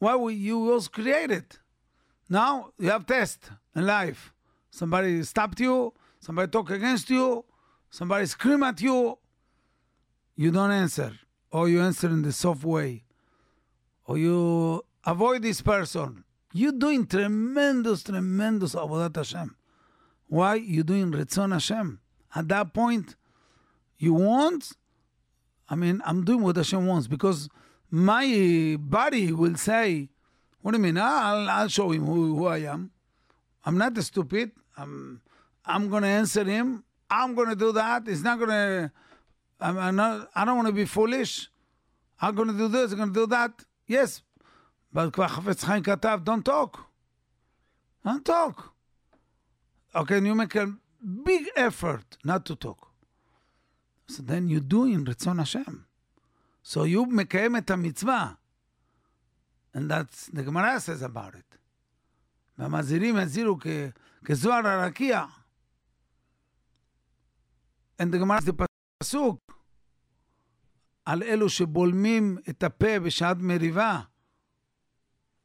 why 0.00 0.16
we, 0.16 0.34
you 0.34 0.58
was 0.58 0.88
created. 0.88 1.44
Now 2.28 2.72
you 2.78 2.90
have 2.90 3.06
test 3.06 3.50
in 3.76 3.86
life. 3.86 4.32
Somebody 4.70 5.22
stopped 5.22 5.60
you, 5.60 5.92
somebody 6.18 6.50
talk 6.50 6.70
against 6.70 7.10
you, 7.10 7.44
somebody 7.90 8.26
scream 8.26 8.62
at 8.62 8.80
you. 8.80 9.18
You 10.36 10.50
don't 10.50 10.70
answer, 10.70 11.12
or 11.52 11.68
you 11.68 11.80
answer 11.82 12.08
in 12.08 12.22
the 12.22 12.32
soft 12.32 12.64
way, 12.64 13.04
or 14.06 14.16
you 14.16 14.82
avoid 15.04 15.42
this 15.42 15.60
person. 15.60 16.24
You're 16.52 16.72
doing 16.72 17.06
tremendous, 17.06 18.02
tremendous 18.02 18.74
avodat 18.74 19.16
Hashem. 19.16 19.54
Why? 20.26 20.54
You're 20.54 20.84
doing 20.84 21.12
Retzon 21.12 21.52
Hashem. 21.52 22.00
At 22.34 22.48
that 22.48 22.72
point, 22.72 23.16
you 23.98 24.14
want, 24.14 24.72
I 25.68 25.76
mean, 25.76 26.00
I'm 26.06 26.24
doing 26.24 26.42
what 26.42 26.56
Hashem 26.56 26.86
wants 26.86 27.06
because 27.06 27.48
my 27.90 28.76
body 28.78 29.32
will 29.32 29.56
say, 29.56 30.08
What 30.62 30.72
do 30.72 30.78
you 30.78 30.82
mean? 30.82 30.98
I'll, 30.98 31.48
I'll 31.48 31.68
show 31.68 31.90
him 31.90 32.06
who, 32.06 32.36
who 32.36 32.46
I 32.46 32.58
am. 32.58 32.90
I'm 33.64 33.76
not 33.76 33.96
stupid. 33.98 34.52
I'm, 34.76 35.20
I'm 35.64 35.88
going 35.88 36.02
to 36.02 36.08
answer 36.08 36.44
him. 36.44 36.84
I'm 37.10 37.34
going 37.34 37.48
to 37.48 37.56
do 37.56 37.72
that. 37.72 38.06
It's 38.06 38.22
not 38.22 38.38
going 38.38 38.50
to, 38.50 38.92
I'm, 39.60 39.96
not, 39.96 40.30
I 40.34 40.44
don't 40.44 40.56
want 40.56 40.68
to 40.68 40.72
be 40.72 40.84
foolish. 40.84 41.50
I'm 42.20 42.34
going 42.34 42.48
to 42.48 42.54
do 42.54 42.68
this. 42.68 42.92
I'm 42.92 42.98
going 42.98 43.12
to 43.12 43.20
do 43.20 43.26
that. 43.26 43.52
Yes. 43.86 44.22
But 44.92 45.12
Chafetz 45.12 45.64
Chaim 45.64 45.82
Katav, 45.82 46.24
don't 46.24 46.44
talk. 46.44 46.86
Don't 48.04 48.24
talk. 48.24 48.74
Okay, 49.94 50.18
and 50.18 50.26
you 50.26 50.34
make 50.34 50.54
a 50.54 50.72
big 51.24 51.48
effort 51.56 52.16
not 52.24 52.44
to 52.46 52.54
talk. 52.54 52.88
So 54.06 54.22
then 54.22 54.48
you 54.48 54.60
do 54.60 54.84
doing 54.84 55.04
Retzon 55.04 55.38
Hashem. 55.38 55.86
So 56.62 56.84
you 56.84 57.06
mekayem 57.06 57.56
et 57.56 57.76
mitzvah. 57.76 58.38
And 59.74 59.90
that's 59.90 60.26
the 60.26 60.42
Gemara 60.42 60.80
says 60.80 61.02
about 61.02 61.34
it. 61.34 61.44
Ve'mazirim 62.58 63.14
haziru 63.14 63.60
kezuar 64.24 64.62
ha'rakia. 64.62 65.28
And 67.98 68.12
the 68.12 68.18
Gemara 68.18 68.40
says 68.40 68.52
the 68.54 68.66
pasuk. 69.02 69.38
על 71.04 71.22
אלו 71.22 71.48
שבולמים 71.48 72.38
את 72.48 72.62
הפה 72.62 73.00
בשעת 73.00 73.36
מריבה. 73.40 74.00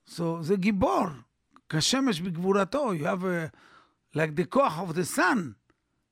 So, 0.08 0.42
זה 0.42 0.56
גיבור, 0.56 1.08
כשמש 1.70 2.22
בגבורתו. 2.22 2.94
You 2.94 3.06
have 3.06 3.24
like 4.14 4.36
the 4.36 4.46
כוח 4.46 4.80
of 4.80 4.94
the 4.94 5.06
sun. 5.06 5.56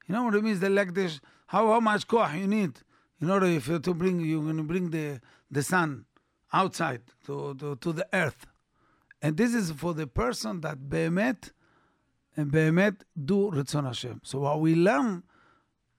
You 0.07 0.15
know 0.15 0.23
what 0.23 0.35
it 0.35 0.43
means? 0.43 0.61
Like 0.61 0.93
the, 0.93 1.19
how, 1.47 1.67
how 1.67 1.79
much 1.79 2.07
כוח 2.07 2.33
you 2.33 2.47
need. 2.47 2.79
In 3.23 3.29
order, 3.29 3.45
if 3.45 3.69
you're 3.69 3.79
to 3.79 3.93
bring, 3.93 4.19
you're 4.19 4.43
going 4.43 4.57
to 4.57 4.63
bring 4.63 4.89
the, 4.89 5.21
the 5.49 5.63
sun 5.63 6.03
outside 6.51 7.03
to, 7.25 7.55
to, 7.55 7.77
to 7.77 7.93
the 7.93 8.05
earth. 8.11 8.45
And 9.21 9.37
this 9.37 9.53
is 9.53 9.71
for 9.71 9.93
the 9.93 10.07
person 10.07 10.59
that 10.59 10.77
באמת, 10.89 11.51
and 12.35 12.51
באמת 12.51 12.95
do 13.15 13.49
רצון 13.49 13.85
Hashem. 13.85 14.19
So 14.25 14.41
what 14.41 14.59
we 14.59 14.75
learn 14.75 15.23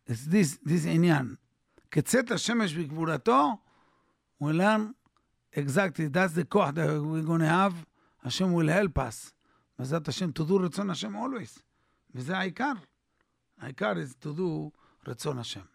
is 0.07 0.27
this, 0.27 0.59
this 0.63 0.85
ketzet 0.85 1.39
כצאת 1.91 2.31
השמש 2.31 2.75
בגבולתו, 2.75 3.59
we 4.39 4.53
learn 4.53 4.95
exactly, 5.51 6.09
that's 6.09 6.35
the 6.35 6.45
כוח 6.45 6.75
that 6.75 7.03
we're 7.03 7.23
going 7.23 7.41
to 7.41 7.49
have, 7.49 7.87
Hashem 8.23 8.53
will 8.53 8.69
help 8.69 8.99
us. 8.99 9.33
בעזרת 9.79 10.05
Hashem 10.05 10.31
to 10.35 10.45
do 10.45 10.59
רצון 10.59 10.89
Hashem 10.89 11.17
always. 11.17 11.63
וזה 12.15 12.39
Aikar. 12.39 12.77
Aikar 13.63 13.97
is 13.97 14.15
to 14.15 14.35
do 14.35 14.71
רצון 15.09 15.39
Hashem. 15.39 15.74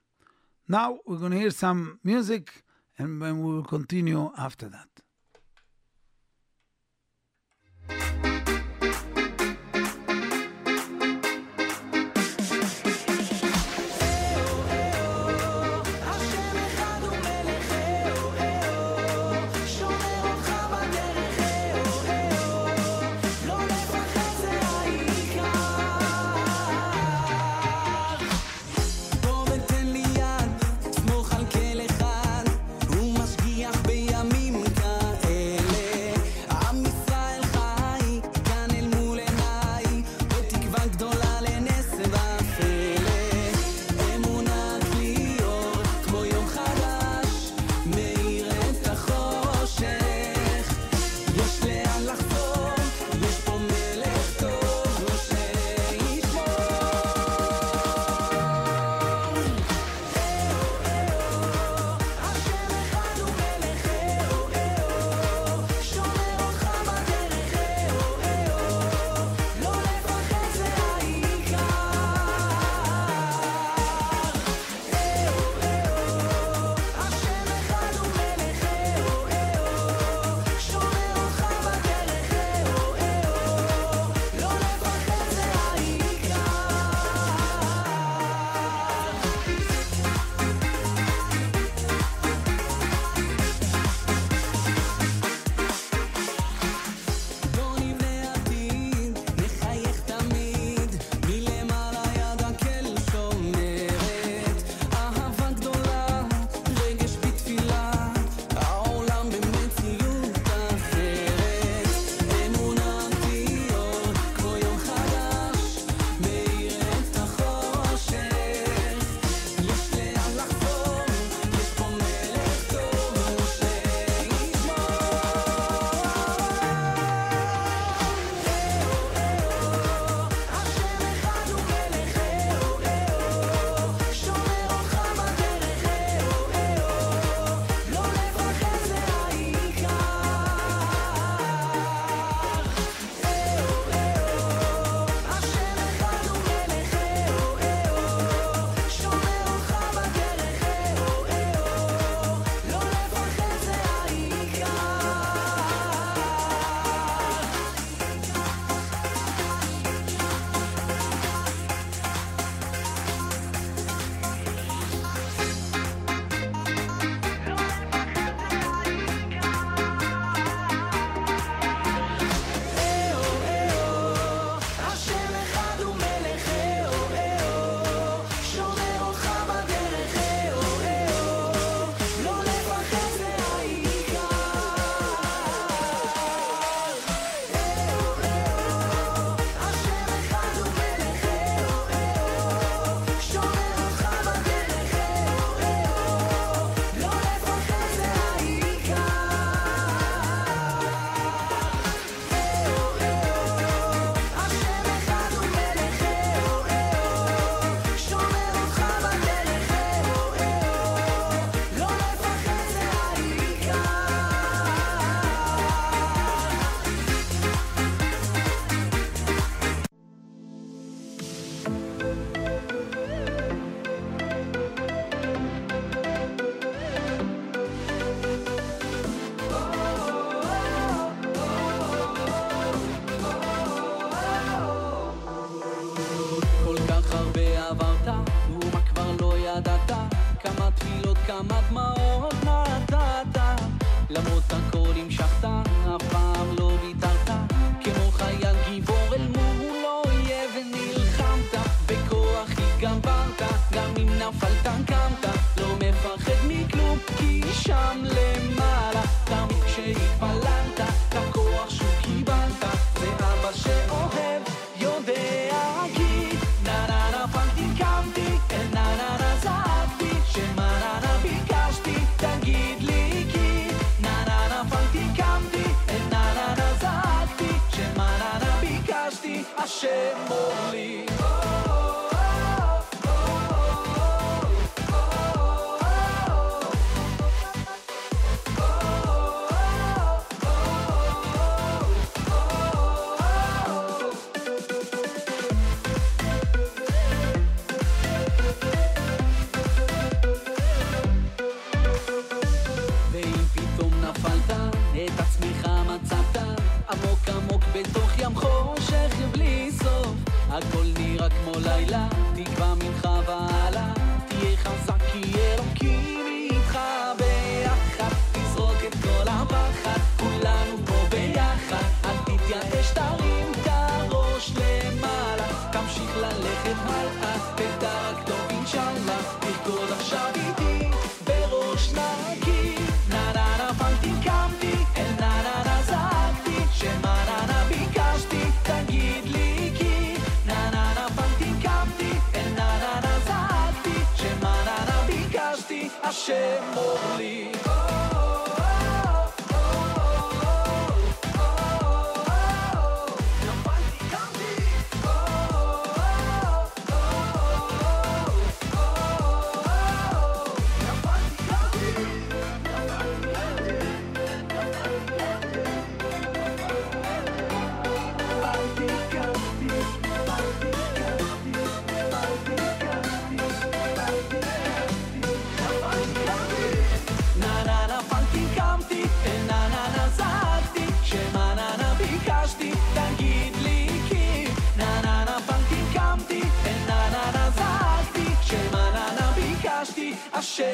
Now 0.71 0.99
we're 1.07 1.17
going 1.17 1.31
to 1.31 1.39
hear 1.39 1.49
some 1.49 1.99
music 2.03 2.63
and 2.99 3.19
then 3.19 3.43
we 3.43 3.55
will 3.55 3.63
continue 3.63 4.31
after 4.37 4.69
that. 4.69 4.87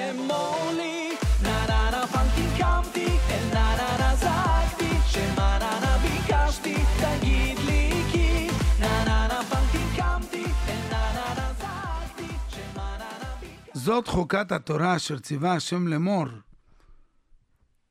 השם 0.05 0.16
מולי, 0.16 1.16
נה 1.42 1.66
נה 1.68 2.03
נפלתי 2.03 2.59
קמתי, 2.59 3.07
נה 3.53 3.76
נה 3.76 3.96
נה 3.98 4.16
זעקתי, 4.16 4.90
שמה 5.07 5.59
נה 5.59 5.81
נה 5.81 5.98
ביקשתי, 5.98 6.74
תגיד 6.74 7.59
לי 7.59 7.90
כי 8.12 8.48
נה 8.81 9.05
נה 9.05 9.40
נפלתי 9.40 9.79
קמתי, 9.96 10.44
נה 10.90 11.12
נה 11.14 11.35
נה 11.35 11.53
זעקתי, 11.59 12.35
שמה 12.48 12.96
נה 12.98 13.09
נה 13.20 13.35
ביקשתי 13.40 13.79
זאת 13.79 14.09
חוקת 14.09 14.53
התורה 14.53 14.96
אשר 14.96 15.18
ציווה 15.18 15.55
השם 15.55 15.88
לאמור. 15.88 16.26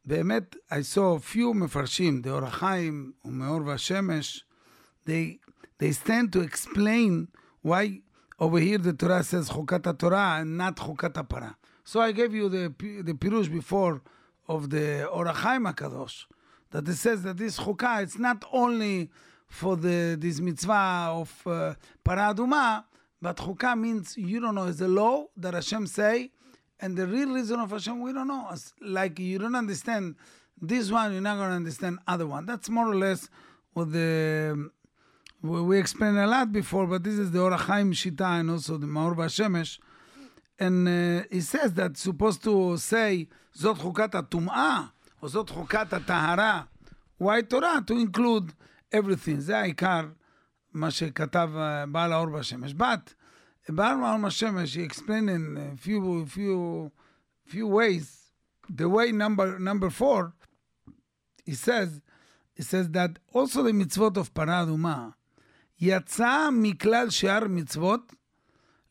באמת, 0.06 0.56
I 0.72 0.96
saw 0.96 1.34
few 1.34 1.54
מפרשים, 1.56 2.22
דאור 2.22 2.46
החיים 2.46 3.12
ומאור 3.26 3.62
והשמש, 3.66 4.46
they, 5.08 5.38
they 5.80 5.92
stand 6.06 6.34
to 6.36 6.42
explain 6.50 7.28
why 7.68 8.02
over 8.40 8.60
here 8.60 8.78
the 8.78 8.94
Torah 8.94 9.24
says 9.24 9.52
חוקת 9.52 9.88
התורה 9.88 10.42
and 10.42 10.62
not 10.62 10.80
חוקת 10.80 11.18
הפרה. 11.18 11.50
So 11.85 12.01
I 12.01 12.13
gave 12.13 12.35
you 12.35 12.49
the, 12.49 12.75
the 13.03 13.13
Pirush 13.13 13.53
before 13.53 14.01
of 14.49 14.71
the 14.71 15.07
Or 15.07 15.27
HaChaim 15.27 15.75
kadosh, 15.75 16.25
that 16.71 16.89
it 16.89 16.95
says 16.95 17.23
that 17.23 17.37
this 17.37 17.59
Chukah, 17.59 18.03
it's 18.03 18.19
not 18.19 18.43
only 18.53 19.11
for 19.47 19.77
the 19.77 20.17
this 20.19 20.41
mitzvah 20.41 21.09
of 21.11 21.43
uh, 21.47 21.75
Paraduma, 22.05 22.85
but 23.21 23.37
Chukah 23.37 23.79
means, 23.79 24.17
you 24.17 24.41
don't 24.41 24.55
know, 24.55 24.65
is 24.65 24.81
a 24.81 24.89
law 24.89 25.27
that 25.37 25.53
Hashem 25.53 25.87
say, 25.87 26.31
and 26.81 26.97
the 26.97 27.07
real 27.07 27.29
reason 27.29 27.61
of 27.61 27.71
Hashem, 27.71 28.01
we 28.01 28.13
don't 28.13 28.29
know. 28.29 28.49
It's 28.51 28.73
like 28.81 29.19
you 29.19 29.39
don't 29.39 29.55
understand 29.55 30.17
this 30.61 30.91
one, 30.91 31.13
you're 31.13 31.21
not 31.21 31.37
going 31.37 31.51
to 31.51 31.57
understand 31.57 31.99
other 32.09 32.27
one. 32.27 32.47
That's 32.47 32.71
more 32.71 32.89
or 32.89 32.97
less 32.97 33.29
what 33.75 33.93
the 33.93 34.71
we, 35.43 35.61
we 35.61 35.79
explained 35.79 36.19
a 36.19 36.27
lot 36.27 36.51
before, 36.51 36.87
but 36.87 37.05
this 37.05 37.15
is 37.15 37.31
the 37.31 37.41
Or 37.41 37.51
HaChaim 37.51 37.93
Shita 37.93 38.41
and 38.41 38.51
also 38.51 38.79
the 38.79 38.87
Maor 38.87 39.15
VaShemesh 39.15 39.79
And 40.60 40.88
uh, 40.88 41.24
he 41.32 41.42
says 41.42 41.74
that 41.74 41.98
supposed 41.98 42.44
to 42.44 42.78
say, 42.78 43.26
זאת 43.54 43.78
חוקת 43.78 44.16
הטומאה, 44.16 44.84
או 45.22 45.28
זאת 45.28 45.50
חוקת 45.50 45.94
הטהרה. 45.94 46.64
Why 47.22 47.42
Torah? 47.50 47.82
To 47.88 47.94
include 47.94 48.54
everything. 48.94 49.40
זה 49.40 49.60
העיקר 49.60 50.08
מה 50.74 50.92
שכתב 50.92 51.50
uh, 51.54 51.90
בעל 51.92 52.14
האור 52.14 52.30
בשמש. 52.40 52.72
But 52.72 53.14
בעל 53.70 54.04
האור 54.04 54.28
בשמש, 54.28 54.78
he 54.78 54.82
explained 54.82 55.30
in 55.30 55.58
a 55.58 55.78
few, 55.78 56.26
few, 56.26 56.92
few 57.46 57.68
ways. 57.68 58.32
The 58.70 58.88
way 58.88 59.12
number, 59.12 59.58
number 59.60 59.90
four, 59.90 60.34
he 61.46 61.56
says, 61.56 62.02
he 62.54 62.64
says 62.64 62.90
that 62.90 63.12
also 63.34 63.64
the 63.64 63.72
mitzvot 63.72 64.18
of 64.18 64.30
פרה 64.34 64.62
אדומה 64.62 65.10
יצא 65.82 66.50
מכלל 66.54 67.10
שאר 67.10 67.48
מצוות 67.48 68.14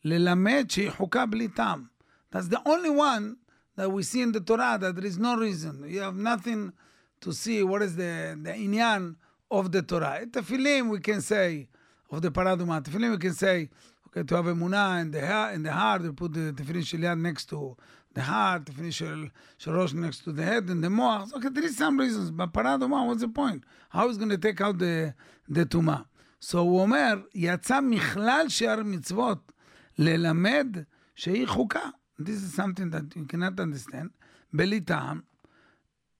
ללמד 0.05 0.65
שהיא 0.69 0.91
חוקה 0.91 1.25
בלי 1.25 1.47
טעם. 1.47 1.83
That's 2.31 2.47
the 2.47 2.61
only 2.65 2.89
one 2.89 3.37
that 3.75 3.91
we 3.91 4.03
see 4.03 4.21
in 4.21 4.31
the 4.31 4.39
Torah 4.39 4.77
that 4.79 4.95
there 4.95 5.05
is 5.05 5.17
no 5.17 5.35
reason. 5.35 5.83
You 5.87 6.01
have 6.01 6.15
nothing 6.15 6.73
to 7.21 7.33
see 7.33 7.63
what 7.63 7.81
is 7.81 7.95
the, 7.95 8.37
the 8.41 8.51
inyan 8.51 9.15
of 9.49 9.71
the 9.71 9.81
Torah. 9.81 10.19
At 10.21 10.31
Tefillim 10.31 10.89
we 10.89 10.99
can 10.99 11.21
say, 11.21 11.67
of 12.11 12.21
the 12.21 12.29
Paraduma, 12.29 12.83
Tefillim 12.83 13.11
we 13.11 13.17
can 13.17 13.33
say, 13.33 13.69
okay, 14.07 14.23
to 14.23 14.35
have 14.35 14.45
emunah 14.45 15.01
in 15.01 15.11
the, 15.11 15.25
ha- 15.25 15.51
in 15.53 15.63
the 15.63 15.71
heart, 15.71 16.01
we 16.03 16.11
put 16.11 16.33
the 16.33 16.53
Tefillin 16.53 16.83
של 16.83 17.03
יד 17.03 17.17
next 17.17 17.49
to 17.49 17.75
the 18.13 18.21
heart, 18.21 18.65
Tefillin 18.65 18.91
של, 18.91 19.29
של 19.57 19.71
ראש 19.71 19.93
next 19.93 20.23
to 20.23 20.31
the 20.31 20.43
head, 20.43 20.69
and 20.69 20.83
the 20.83 20.87
moach. 20.87 21.33
Okay, 21.33 21.49
there 21.49 21.65
is 21.65 21.77
some 21.77 21.97
reasons, 21.97 22.31
but 22.31 22.53
Paraduma, 22.53 23.07
what's 23.07 23.21
the 23.21 23.27
point? 23.27 23.63
How 23.89 24.07
is 24.09 24.17
going 24.17 24.29
to 24.29 24.37
take 24.37 24.61
out 24.61 24.77
the, 24.77 25.13
the 25.47 25.65
טומאה? 25.65 26.03
So 26.39 26.55
הוא 26.55 26.81
אומר, 26.81 27.21
יצא 27.35 27.81
מכלל 27.81 28.45
שאר 28.49 28.83
מצוות 28.83 29.51
ללמד 29.97 30.77
שהיא 31.15 31.47
חוקה. 31.47 31.89
This 32.21 32.43
is 32.43 32.53
something 32.55 32.89
that 32.91 33.15
you 33.15 33.25
cannot 33.33 33.59
understand. 33.59 34.09
בלי 34.53 34.81
טעם. 34.81 35.21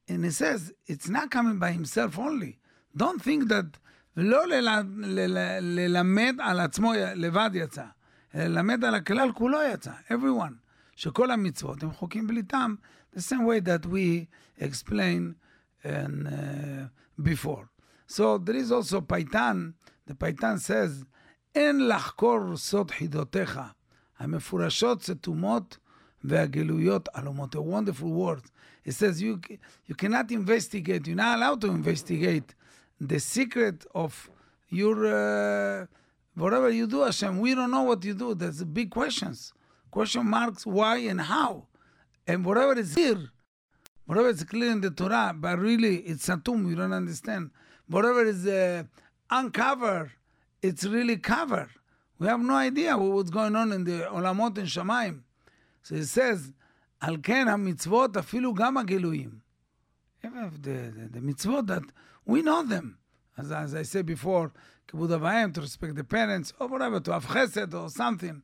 And 0.09 0.23
he 0.25 0.31
says, 0.31 0.73
it's 0.87 1.07
not 1.09 1.29
coming 1.29 1.59
by 1.59 1.71
himself 1.71 2.17
only. 2.17 2.57
Don't 2.97 3.21
think 3.21 3.47
that 3.49 3.77
לא 4.17 4.47
לל- 4.47 4.85
ל- 5.03 5.59
ללמד 5.61 6.35
על 6.39 6.59
עצמו 6.59 6.93
לבד 7.15 7.49
יצא, 7.53 7.85
אלא 8.35 8.43
ללמד 8.45 8.83
על 8.85 8.95
הכלל 8.95 9.31
כולו 9.31 9.57
יצא, 9.73 9.91
everyone. 10.09 10.53
שכל 10.95 11.31
המצוות 11.31 11.83
הם 11.83 11.91
חוקים 11.91 12.27
בלי 12.27 12.43
טעם, 12.43 12.75
the 13.15 13.19
same 13.19 13.45
way 13.45 13.59
that 13.61 13.85
we 13.85 14.27
explained 14.63 15.35
and, 15.83 16.27
uh, 16.27 17.23
before. 17.23 17.65
So 18.07 18.37
there 18.37 18.55
is 18.55 18.71
also 18.71 19.01
פייטן, 19.01 19.71
the 20.09 20.13
פייטן 20.13 20.55
says, 20.57 21.03
אין 21.55 21.87
לחקור 21.87 22.57
סוד 22.57 22.91
חידותיך, 22.91 23.59
המפורשות 24.19 25.03
סתומות 25.03 25.77
והגלויות 26.23 27.09
עלומות. 27.13 27.55
A 27.55 27.59
wonderful 27.59 28.11
word. 28.11 28.43
It 28.85 28.93
says 28.93 29.21
you, 29.21 29.39
you 29.87 29.95
cannot 29.95 30.31
investigate, 30.31 31.07
you're 31.07 31.15
not 31.15 31.37
allowed 31.37 31.61
to 31.61 31.67
investigate 31.67 32.55
the 32.99 33.19
secret 33.19 33.85
of 33.93 34.29
your, 34.69 34.95
uh, 35.05 35.85
whatever 36.35 36.69
you 36.69 36.87
do, 36.87 37.01
Hashem. 37.01 37.39
We 37.39 37.55
don't 37.55 37.71
know 37.71 37.83
what 37.83 38.03
you 38.03 38.13
do. 38.13 38.35
There's 38.35 38.63
big 38.63 38.89
questions. 38.89 39.53
Question 39.91 40.27
marks 40.29 40.65
why 40.65 40.97
and 40.97 41.21
how. 41.21 41.67
And 42.27 42.45
whatever 42.45 42.77
is 42.77 42.95
here, 42.95 43.29
whatever 44.05 44.29
is 44.29 44.43
clear 44.43 44.71
in 44.71 44.81
the 44.81 44.91
Torah, 44.91 45.33
but 45.35 45.57
really 45.57 45.97
it's 45.97 46.27
satum, 46.27 46.69
you 46.69 46.75
don't 46.75 46.93
understand. 46.93 47.51
Whatever 47.87 48.23
is 48.25 48.45
uh, 48.45 48.83
uncovered, 49.31 50.11
it's 50.63 50.83
really 50.85 51.17
covered. 51.17 51.69
We 52.19 52.27
have 52.27 52.41
no 52.41 52.55
idea 52.55 52.97
what- 52.97 53.13
what's 53.13 53.31
going 53.31 53.55
on 53.55 53.71
in 53.71 53.83
the 53.85 54.07
עולמות 54.09 54.57
and 54.57 54.67
שמיים. 54.67 55.21
So 55.83 55.95
it 55.95 56.05
says, 56.07 56.51
על 56.99 57.17
כן 57.23 57.47
המצוות 57.47 58.17
אפילו 58.17 58.53
גם 58.53 58.77
הגילויים. 58.77 59.39
Even 60.23 60.27
if 60.27 60.61
the, 60.61 60.91
the, 60.91 61.17
the 61.17 61.21
mitzvot 61.21 61.67
that 61.67 61.83
we 62.25 62.41
know 62.41 62.63
them. 62.63 62.97
As, 63.37 63.51
as 63.51 63.73
I 63.73 63.83
said 63.83 64.05
before, 64.05 64.51
כיבוד 64.87 65.11
אב 65.11 65.21
ואם, 65.21 65.51
to 65.53 65.61
respect 65.61 65.95
the 65.95 66.03
parents, 66.03 66.51
or 66.59 66.67
whatever, 66.67 66.99
to 66.99 67.11
have 67.13 67.25
chesed 67.25 67.73
or 67.73 67.89
something. 67.89 68.41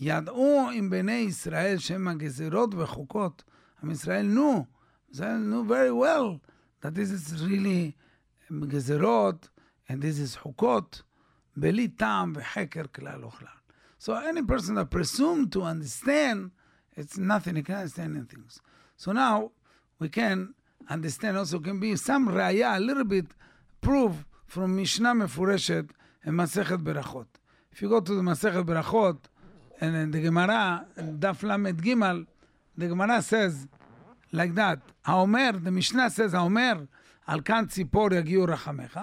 ידעו 0.00 0.70
עם 0.72 0.90
בני 0.90 1.12
ישראל 1.12 1.78
שהם 1.78 2.08
הגזירות 2.08 2.74
וחוקות. 2.74 3.44
עם 3.82 3.90
ישראל 3.90 4.26
נו, 4.26 4.66
זה 5.10 5.36
נו 5.36 5.64
very 5.68 5.92
well, 5.92 6.40
that 6.82 6.94
this 6.94 7.10
is 7.10 7.42
really 7.42 7.92
גזירות, 8.68 9.48
and 9.88 10.02
this 10.02 10.18
is 10.18 10.36
חוקות, 10.36 11.02
בלי 11.58 11.88
טעם 11.88 12.32
וחקר 12.36 12.82
כלל 12.94 13.24
וכלל. 13.24 13.48
So 13.98 14.12
any 14.12 14.42
person 14.42 14.74
that 14.74 14.90
presume 14.90 15.48
to 15.50 15.62
understand, 15.62 16.50
it's 16.96 17.16
nothing, 17.16 17.56
he 17.56 17.62
can't 17.62 17.78
understand 17.78 18.16
anything. 18.16 18.44
So 18.96 19.12
now 19.12 19.50
we 19.98 20.08
can 20.08 20.54
understand 20.88 21.38
also 21.38 21.58
can 21.58 21.80
be 21.80 21.96
some 21.96 22.28
ראיה, 22.28 22.76
a 22.76 22.80
little 22.80 23.04
bit 23.04 23.34
proof 23.80 24.12
from 24.46 24.76
משנה 24.76 25.14
מפורשת 25.14 25.84
in 26.26 26.30
מסכת 26.30 26.80
ברכות. 26.80 27.38
If 27.72 27.82
you 27.82 27.88
go 27.88 28.00
to 28.00 28.14
the 28.14 28.22
מסכת 28.22 28.64
ברכות, 28.66 29.28
and 29.80 29.94
in 29.96 30.10
the 30.10 30.20
Gemara, 30.20 30.84
דף 31.18 31.42
ל"ג, 31.42 31.94
the 32.78 32.88
Gemara 32.88 33.22
says 33.22 33.66
like 34.32 34.54
that, 34.54 34.78
האומר, 35.06 35.50
the 35.64 35.70
משנה 35.70 36.06
says, 36.10 36.34
האומר, 36.34 36.84
על 37.26 37.40
כאן 37.40 37.64
ציפור 37.68 38.14
יגיעו 38.14 38.44
רחמך, 38.44 39.00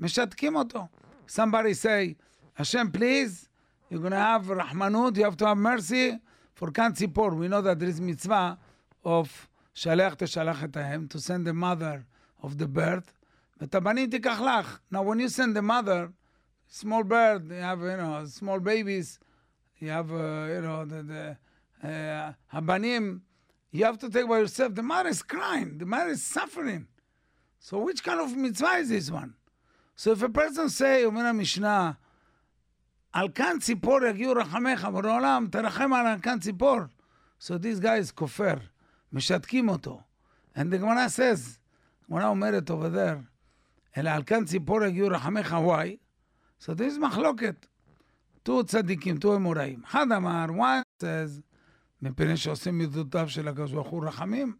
משתקים 0.00 0.56
אותו. 0.56 0.88
Somebody 1.27 1.73
say, 1.73 2.15
Hashem, 2.53 2.91
please, 2.91 3.49
you're 3.89 3.99
going 3.99 4.11
to 4.11 4.17
have 4.17 4.45
Rahmanut, 4.45 5.17
you 5.17 5.23
have 5.23 5.37
to 5.37 5.47
have 5.47 5.57
mercy 5.57 6.17
for 6.53 6.71
kan 6.71 6.93
tzipor. 6.93 7.35
We 7.35 7.47
know 7.47 7.61
that 7.61 7.79
there 7.79 7.89
is 7.89 7.99
mitzvah 7.99 8.57
of 9.03 9.49
Shalech 9.75 10.17
Teshalachetahem 10.17 11.09
to 11.09 11.19
send 11.19 11.45
the 11.45 11.53
mother 11.53 12.05
of 12.41 12.57
the 12.57 12.67
bird. 12.67 13.03
Now, 13.59 15.03
when 15.03 15.19
you 15.19 15.29
send 15.29 15.55
the 15.55 15.61
mother, 15.61 16.11
small 16.67 17.03
bird, 17.03 17.49
you 17.49 17.55
have, 17.55 17.79
you 17.81 17.97
know, 17.97 18.25
small 18.25 18.59
babies, 18.59 19.19
you 19.79 19.89
have, 19.89 20.11
uh, 20.11 20.45
you 20.53 20.61
know, 20.61 20.85
the, 20.85 21.37
the 21.81 21.87
uh, 21.87 22.33
habanim, 22.53 23.21
you 23.71 23.85
have 23.85 23.97
to 23.99 24.09
take 24.09 24.27
by 24.27 24.39
yourself. 24.39 24.75
The 24.75 24.83
mother 24.83 25.09
is 25.09 25.21
crying, 25.21 25.77
the 25.77 25.85
mother 25.85 26.11
is 26.11 26.23
suffering. 26.23 26.87
So, 27.59 27.79
which 27.79 28.03
kind 28.03 28.19
of 28.19 28.35
mitzvah 28.35 28.77
is 28.77 28.89
this 28.89 29.11
one? 29.11 29.33
So 29.96 30.12
if 30.12 30.22
a 30.22 30.28
person 30.28 30.68
say, 30.68 31.04
אומר 31.04 31.26
המשנה, 31.26 31.92
על 33.12 33.28
כאן 33.34 33.56
ציפור 33.60 34.04
יגיעו 34.04 34.32
רחמך, 34.32 34.84
בורא 34.84 35.16
עולם, 35.16 35.46
תרחם 35.52 35.92
על 35.92 36.20
כאן 36.20 36.38
ציפור. 36.38 36.78
So 37.40 37.58
this 37.58 37.80
guy 37.80 37.98
is 38.08 38.12
כופר, 38.14 38.54
משתקים 39.12 39.68
אותו. 39.68 40.00
And 40.56 40.72
the 40.72 40.78
Gemara 40.78 41.08
says, 41.08 41.58
הגמרא 42.04 42.26
אומרת 42.26 42.70
over 42.70 42.90
there, 42.94 43.20
אלא 43.96 44.10
על 44.10 44.22
כאן 44.22 44.44
ציפור 44.44 44.84
יגיעו 44.84 45.08
רחמך, 45.08 45.56
why? 45.66 45.96
So 46.64 46.74
this 46.74 46.96
is 46.96 46.98
מחלוקת. 47.00 47.66
תו 48.42 48.64
צדיקים, 48.64 49.18
תו 49.18 49.36
אמוראים. 49.36 49.82
אחד 49.84 50.12
אמר, 50.12 50.46
one 50.48 51.02
says, 51.02 51.40
מפני 52.02 52.36
שעושים 52.36 52.78
מידותיו 52.78 53.28
של 53.28 53.48
הקדוש 53.48 53.72
ברוך 53.72 53.88
הוא 53.88 54.06
רחמים. 54.06 54.56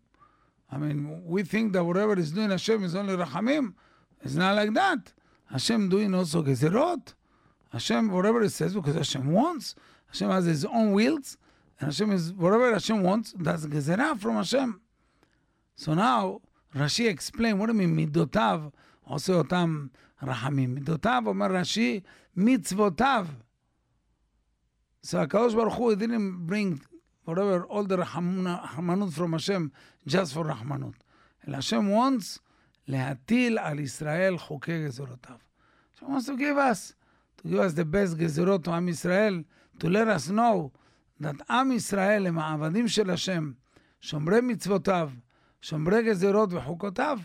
I 0.71 0.77
mean, 0.77 1.25
we 1.27 1.43
think 1.43 1.73
that 1.73 1.85
whatever 1.85 2.17
is 2.19 2.31
doing 2.31 2.51
Hashem 2.51 2.85
is 2.85 2.95
only 2.95 3.17
rachamim. 3.17 3.75
It's 4.23 4.35
not 4.35 4.55
like 4.55 4.73
that. 4.75 5.13
Hashem 5.47 5.89
doing 5.89 6.15
also 6.15 6.43
gezerot. 6.43 7.15
Hashem, 7.73 8.11
whatever 8.11 8.43
it 8.43 8.51
says, 8.51 8.75
because 8.75 8.95
Hashem 8.95 9.31
wants. 9.33 9.75
Hashem 10.09 10.31
has 10.31 10.45
his 10.45 10.65
own 10.65 10.93
wills. 10.93 11.37
And 11.79 11.89
Hashem 11.89 12.13
is, 12.13 12.33
whatever 12.33 12.73
Hashem 12.73 13.03
wants, 13.03 13.35
that's 13.39 13.67
gezerah 13.67 14.19
from 14.19 14.37
Hashem. 14.37 14.81
So 15.77 15.95
now, 15.95 16.41
Rashi 16.75 17.09
explain, 17.09 17.59
what 17.59 17.67
do 17.67 17.73
you 17.73 17.79
mean, 17.79 17.97
מידותיו 17.97 18.63
עושה 19.05 19.33
אותם 19.33 19.87
רחמים. 20.23 20.75
מידותיו, 20.75 21.23
אומר 21.27 21.53
רש"י, 21.53 22.01
מצוותיו. 22.37 23.27
So 25.03 25.19
הקדוש 25.19 25.55
ברוך 25.55 25.75
הוא 25.75 25.93
didn't 25.93 26.47
bring 26.47 26.79
whatever, 27.27 27.65
all 27.69 27.85
the 27.85 27.97
רחמנות 27.97 29.13
from 29.13 29.33
Hashem 29.33 29.71
just 30.07 30.35
for 30.35 30.45
רחמנות. 30.45 31.05
אלא 31.49 31.55
Hashem 31.55 31.91
wants 31.91 32.39
להטיל 32.89 33.59
על 33.59 33.81
ישראל 33.81 34.39
חוקי 34.39 34.85
גזרותיו. 34.85 35.37
Hashem 35.95 36.09
wants 36.09 36.27
to 36.27 36.37
give 36.37 36.59
us, 36.59 36.95
to 37.39 37.49
give 37.49 37.59
us 37.59 37.73
the 37.75 37.85
best 37.85 38.17
גזרות 38.17 38.69
to 38.69 38.71
עם 38.71 38.89
ישראל, 38.89 39.43
to 39.79 39.89
let 39.89 40.09
us 40.09 40.31
know 40.31 40.71
that 41.23 41.51
עם 41.51 41.73
ישראל 41.73 42.27
הם 42.27 42.39
העבדים 42.39 42.89
של 42.89 43.11
השם, 43.11 43.53
שומרי 44.01 44.41
מצוותיו, 44.41 45.11
שומרי 45.61 46.03
גזרות 46.03 46.53
וחוקותיו. 46.53 47.19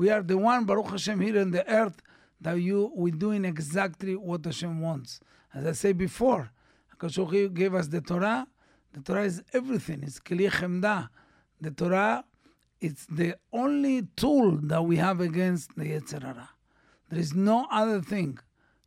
We 0.00 0.04
are 0.04 0.22
the 0.22 0.36
one, 0.36 0.64
Baruch 0.64 0.90
Hashem, 0.90 1.20
here 1.20 1.36
in 1.36 1.50
the 1.50 1.68
earth, 1.68 2.02
that 2.40 2.58
you, 2.60 2.90
we're 2.94 3.14
doing 3.14 3.44
exactly 3.44 4.16
what 4.16 4.44
Hashem 4.44 4.80
wants. 4.80 5.20
As 5.54 5.66
I 5.66 5.72
said 5.72 5.98
before, 5.98 6.50
HaKadosh 6.96 7.54
gave 7.54 7.74
us 7.74 7.88
the 7.88 8.00
Torah, 8.00 8.46
the 8.92 9.00
Torah 9.00 9.24
is 9.24 9.42
everything. 9.52 10.02
It's 10.02 10.20
Kli 10.20 10.50
Chemda. 10.50 11.08
The 11.60 11.70
Torah, 11.70 12.24
it's 12.80 13.06
the 13.06 13.36
only 13.52 14.02
tool 14.16 14.58
that 14.64 14.82
we 14.82 14.96
have 14.96 15.20
against 15.20 15.76
the 15.76 15.84
Yetzer 15.84 16.22
Hara. 16.22 16.50
There 17.08 17.20
is 17.20 17.34
no 17.34 17.66
other 17.70 18.00
thing. 18.00 18.38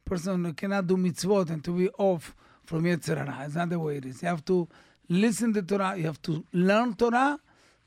Person 0.03 0.53
cannot 0.53 0.87
do 0.87 0.97
mitzvot 0.97 1.49
and 1.49 1.63
to 1.63 1.71
be 1.71 1.89
off 1.97 2.35
from 2.65 2.83
Yetzer 2.83 3.17
Hara. 3.17 3.45
It's 3.45 3.55
not 3.55 3.69
the 3.69 3.79
way 3.79 3.97
it 3.97 4.05
is. 4.05 4.21
You 4.21 4.27
have 4.27 4.43
to 4.45 4.67
listen 5.07 5.53
to 5.53 5.61
Torah. 5.61 5.95
You 5.95 6.05
have 6.05 6.21
to 6.23 6.43
learn 6.51 6.95
Torah. 6.95 7.39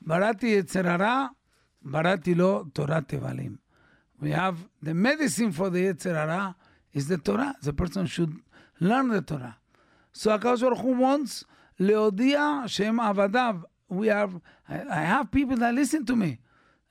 Barati 0.05 0.61
Yetzer 0.61 0.85
Hara, 0.85 1.29
barati 1.85 2.35
lo 2.35 2.69
Torah 2.73 3.01
tevalim. 3.01 3.59
We 4.19 4.31
have 4.31 4.57
the 4.81 4.93
medicine 4.93 5.51
for 5.51 5.69
the 5.69 5.85
Yetzer 5.85 6.15
Hara 6.15 6.55
is 6.93 7.07
the 7.07 7.17
Torah. 7.17 7.55
The 7.61 7.73
person 7.73 8.07
should 8.07 8.33
learn 8.79 9.09
the 9.09 9.21
Torah. 9.21 9.57
So 10.11 10.37
HaKadosh 10.37 10.61
Baruch 10.61 10.79
Hu 10.79 10.91
wants 10.93 11.45
להודיע 11.79 12.63
שהם 12.67 12.99
עבדיו. 12.99 13.55
We 13.93 14.07
have, 14.07 14.39
I 14.67 15.01
have 15.01 15.31
people 15.31 15.57
that 15.57 15.73
listen 15.73 16.05
to 16.05 16.15
me. 16.15 16.39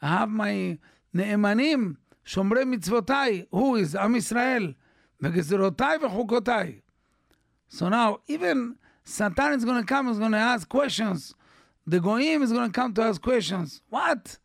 I 0.02 0.08
have 0.08 0.30
my 0.30 0.78
נאמנים, 1.14 1.94
שומרי 2.24 2.64
מצוותיי, 2.64 3.44
who 3.50 3.76
is 3.76 3.94
עם 3.94 4.16
ישראל, 4.16 4.72
וגזרותיי 5.20 5.96
וחוקותיי. 6.02 6.80
So 7.68 7.88
now, 7.88 8.20
even 8.26 8.76
Satan 9.04 9.52
is 9.52 9.64
going 9.64 9.80
to 9.80 9.86
come, 9.86 10.08
is 10.08 10.18
going 10.18 10.32
to 10.32 10.38
ask 10.38 10.68
questions. 10.68 11.34
The 11.86 12.00
goyim 12.00 12.42
is 12.42 12.52
going 12.52 12.66
to 12.66 12.72
come 12.72 12.92
to 12.94 13.02
ask 13.02 13.20
questions. 13.20 13.80
What? 13.88 14.38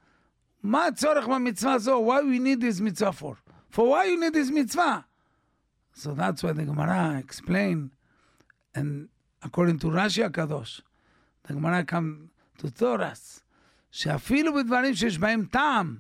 מה 0.64 0.86
הצורך 0.86 1.28
במצווה 1.28 1.74
הזו? 1.74 2.06
Why 2.06 2.22
we 2.22 2.40
need 2.40 2.62
this 2.62 2.80
mitzvah 2.80 3.12
for? 3.12 3.38
For 3.70 3.90
why 3.90 4.06
you 4.06 4.20
need 4.20 4.34
this 4.34 4.50
mitzvah? 4.50 5.06
So 5.94 6.14
that's 6.14 6.42
why 6.42 6.54
the 6.54 6.64
Gemara 6.64 7.18
explained, 7.20 7.92
and 8.74 9.10
according 9.44 9.80
to 9.80 9.88
Rashi 9.88 10.24
הקדוש, 10.30 10.82
the 11.44 11.54
Gemara 11.54 11.84
come 11.84 12.30
to 12.58 12.66
Thoras, 12.80 13.42
שאפילו 13.92 14.54
בדברים 14.54 14.96
שיש 14.96 15.18
בהם 15.18 15.46
טעם, 15.46 15.98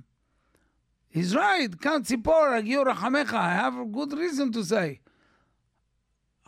he's 1.13 1.33
right, 1.33 1.75
כאן 1.81 2.03
ציפור, 2.03 2.45
הגיעו 2.57 2.83
רחמך, 2.83 3.33
I 3.33 3.61
have 3.61 3.75
a 3.75 3.97
good 3.97 4.13
reason 4.13 4.53
to 4.53 4.63
say. 4.63 4.99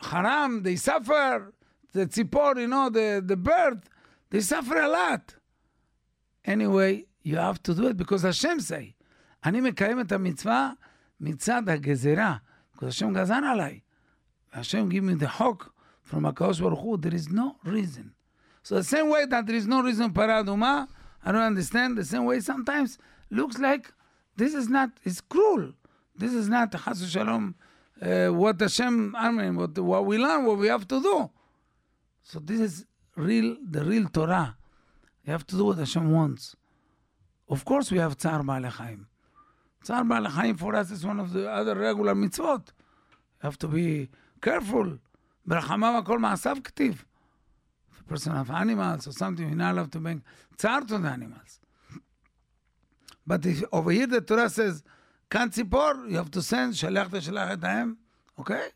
חרם, 0.02 0.60
they 0.62 0.76
suffer, 0.76 1.52
the 1.92 2.06
ציפור, 2.06 2.52
you 2.56 2.68
know, 2.68 2.90
the, 2.90 3.22
the 3.26 3.36
bird, 3.36 3.88
they 4.30 4.40
suffer 4.40 4.76
a 4.76 4.88
lot. 4.88 5.34
Anyway, 6.44 7.04
you 7.22 7.36
have 7.36 7.62
to 7.62 7.74
do 7.74 7.88
it 7.88 7.96
because 7.96 8.22
Hashem 8.22 8.60
say. 8.60 8.92
אני 9.44 9.60
מקיים 9.60 10.00
את 10.00 10.12
המצווה 10.12 10.72
מצד 11.20 11.68
הגזרה, 11.68 12.36
because 12.74 12.86
השם 12.86 13.12
גזר 13.14 13.34
עליי. 13.34 13.80
השם 14.52 14.88
give 14.90 15.02
me 15.02 15.22
the 15.22 15.28
חוק 15.28 15.72
from 16.10 16.28
הקדוש 16.28 16.60
ברוך 16.60 16.80
הוא, 16.80 16.98
there 17.02 17.14
is 17.14 17.28
no 17.28 17.68
reason. 17.68 18.10
So 18.62 18.76
the 18.76 18.84
same 18.84 19.08
way 19.08 19.26
that 19.26 19.46
there 19.46 19.56
is 19.56 19.66
no 19.66 19.82
reason 19.82 20.12
para 20.12 20.42
אדומה, 20.42 20.86
I 21.24 21.32
don't 21.32 21.42
understand, 21.42 21.98
the 21.98 22.04
same 22.04 22.24
way 22.24 22.40
sometimes 22.40 22.98
looks 23.30 23.58
like 23.58 23.92
this 24.36 24.54
is 24.54 24.68
not, 24.68 24.90
it's 25.04 25.20
cruel. 25.20 25.72
This 26.16 26.32
is 26.34 26.48
not, 26.48 26.72
חס 26.72 27.02
ושלום, 27.02 27.54
uh, 28.00 28.28
what 28.32 28.60
Hashem, 28.60 29.14
I 29.16 29.30
mean, 29.30 29.56
what, 29.56 29.78
what 29.78 30.04
we 30.06 30.18
learn, 30.18 30.44
what 30.44 30.58
we 30.58 30.68
have 30.68 30.86
to 30.88 31.00
do. 31.00 31.30
So 32.22 32.38
this 32.40 32.60
is 32.60 32.86
real, 33.16 33.56
the 33.62 33.84
real 33.84 34.08
Torah. 34.08 34.56
You 35.24 35.32
have 35.32 35.46
to 35.48 35.56
do 35.56 35.64
what 35.64 35.78
Hashem 35.78 36.10
wants. 36.12 36.56
Of 37.48 37.64
course 37.64 37.90
we 37.90 37.98
have 37.98 38.14
צער 38.14 38.42
בעלי 38.42 38.70
חיים. 38.70 39.04
צער 39.82 40.02
בעלי 40.02 40.28
חיים 40.30 40.56
for 40.56 40.74
us 40.74 40.90
is 40.90 41.04
one 41.04 41.20
of 41.20 41.32
the 41.32 41.48
other 41.48 41.74
regular 41.74 42.14
mitzvot. 42.14 42.68
You 42.68 43.50
have 43.50 43.58
to 43.58 43.68
be 43.68 44.08
careful. 44.42 44.98
ברחמיו 45.46 45.98
הכל 45.98 46.18
מעשיו 46.18 46.56
כתיב. 46.64 47.04
person 48.07 48.33
of 48.33 48.49
animals 48.51 49.07
or 49.07 49.11
something, 49.11 49.49
we're 49.49 49.55
not 49.55 49.73
allowed 49.73 49.91
to 49.93 49.99
bring 49.99 50.23
hard 50.61 50.87
to 50.87 50.97
the 50.97 51.07
animals. 51.07 51.59
But 53.25 53.45
if, 53.45 53.63
over 53.71 53.91
here 53.91 54.07
the 54.07 54.21
Torah 54.21 54.49
says, 54.49 54.83
kan 55.29 55.49
tzipor, 55.49 56.09
you 56.09 56.17
have 56.17 56.31
to 56.31 56.41
send 56.41 56.73
shalach 56.73 57.09
shalach 57.09 57.57
etaim. 57.57 57.97
Okay? 58.39 58.67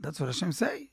That's 0.00 0.20
what 0.20 0.26
Hashem 0.26 0.52
say. 0.52 0.90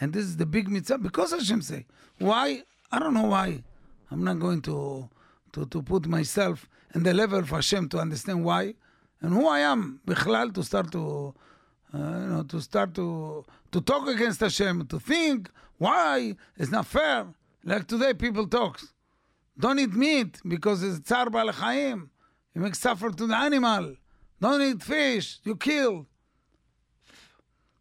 And 0.00 0.12
this 0.12 0.24
is 0.24 0.36
the 0.36 0.46
big 0.46 0.68
mitzvah 0.68 0.98
because 0.98 1.32
Hashem 1.32 1.62
say. 1.62 1.86
Why? 2.18 2.62
I 2.90 2.98
don't 2.98 3.14
know 3.14 3.26
why. 3.26 3.62
I'm 4.10 4.24
not 4.24 4.38
going 4.38 4.60
to, 4.62 5.08
to, 5.52 5.66
to 5.66 5.82
put 5.82 6.06
myself 6.06 6.68
in 6.94 7.02
the 7.02 7.14
level 7.14 7.38
of 7.38 7.48
Hashem 7.50 7.88
to 7.90 7.98
understand 7.98 8.44
why 8.44 8.74
and 9.20 9.32
who 9.32 9.46
I 9.46 9.60
am, 9.60 10.00
Bichlal, 10.06 10.52
to 10.54 10.62
start 10.62 10.90
to, 10.92 11.34
uh, 11.94 11.98
you 11.98 12.26
know, 12.26 12.42
to 12.48 12.60
start 12.60 12.94
to 12.94 13.44
to 13.72 13.80
talk 13.80 14.06
against 14.06 14.40
Hashem, 14.40 14.86
to 14.86 15.00
think 15.00 15.50
why 15.78 16.36
it's 16.56 16.70
not 16.70 16.86
fair. 16.86 17.26
Like 17.64 17.86
today, 17.86 18.14
people 18.14 18.46
talk, 18.46 18.80
don't 19.58 19.78
eat 19.78 19.94
meat 19.94 20.40
because 20.46 20.82
it's 20.82 21.00
tzar 21.00 21.30
bal 21.30 21.50
You 21.74 22.60
make 22.60 22.74
suffer 22.74 23.10
to 23.10 23.26
the 23.26 23.36
animal. 23.36 23.96
Don't 24.40 24.62
eat 24.62 24.82
fish. 24.82 25.38
You 25.44 25.56
kill. 25.56 26.06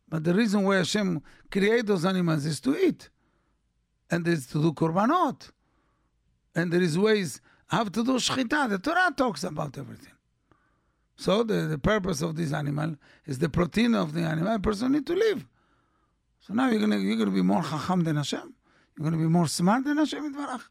But 0.08 0.24
the 0.24 0.34
reason 0.34 0.64
why 0.64 0.78
Hashem 0.78 1.22
create 1.50 1.86
those 1.86 2.06
animals 2.06 2.46
is 2.46 2.60
to 2.62 2.78
eat, 2.78 3.10
and 4.10 4.28
is 4.28 4.46
to 4.48 4.62
do 4.62 4.74
korbanot, 4.74 5.50
and 6.54 6.72
there 6.72 6.82
is 6.82 7.00
ways 7.00 7.40
how 7.68 7.86
to 7.86 8.04
do 8.04 8.14
shchita. 8.18 8.70
The 8.70 8.78
Torah 8.78 9.14
talks 9.16 9.44
about 9.46 9.78
everything. 9.78 10.12
So 11.16 11.44
the, 11.44 11.68
the 11.68 11.78
purpose 11.78 12.22
of 12.22 12.36
this 12.36 12.52
animal 12.52 12.98
is 13.26 13.40
the 13.40 13.48
protein 13.48 13.96
of 13.96 14.14
the 14.14 14.22
animal. 14.22 14.54
A 14.54 14.60
person 14.60 14.92
need 14.92 15.08
to 15.08 15.14
live. 15.14 15.48
So 16.42 16.54
now 16.54 16.70
you're 16.70 16.80
gonna 16.80 16.98
you're 16.98 17.18
gonna 17.18 17.32
be 17.32 17.42
more 17.42 17.64
chacham 17.64 18.04
than 18.04 18.18
Hashem. 18.18 18.54
You're 18.98 19.04
gonna 19.04 19.22
be 19.22 19.30
more 19.30 19.48
smart 19.48 19.84
than 19.86 19.98
Hashem 19.98 20.34
Yitbarach. 20.34 20.64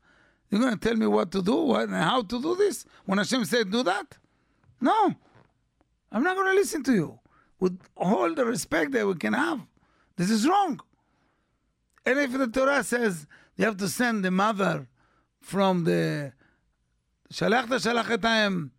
You're 0.50 0.60
gonna 0.60 0.76
tell 0.76 0.96
me 0.96 1.06
what 1.06 1.30
to 1.32 1.42
do, 1.42 1.54
what 1.54 1.88
and 1.88 1.94
how 1.94 2.22
to 2.22 2.42
do 2.42 2.56
this 2.56 2.84
when 3.04 3.18
Hashem 3.18 3.44
said 3.44 3.70
do 3.70 3.82
that. 3.84 4.18
No, 4.80 5.14
I'm 6.10 6.24
not 6.24 6.36
gonna 6.36 6.54
listen 6.54 6.82
to 6.84 6.92
you 6.92 7.18
with 7.60 7.78
all 7.96 8.34
the 8.34 8.44
respect 8.44 8.92
that 8.92 9.06
we 9.06 9.14
can 9.14 9.32
have. 9.32 9.60
This 10.16 10.30
is 10.30 10.46
wrong. 10.46 10.80
And 12.04 12.18
if 12.18 12.32
the 12.32 12.48
Torah 12.48 12.82
says 12.82 13.26
you 13.56 13.64
have 13.64 13.76
to 13.76 13.88
send 13.88 14.24
the 14.24 14.30
mother 14.30 14.88
from 15.40 15.84
the 15.84 16.32
shalach 17.32 17.66
shalachetayim 17.66 18.70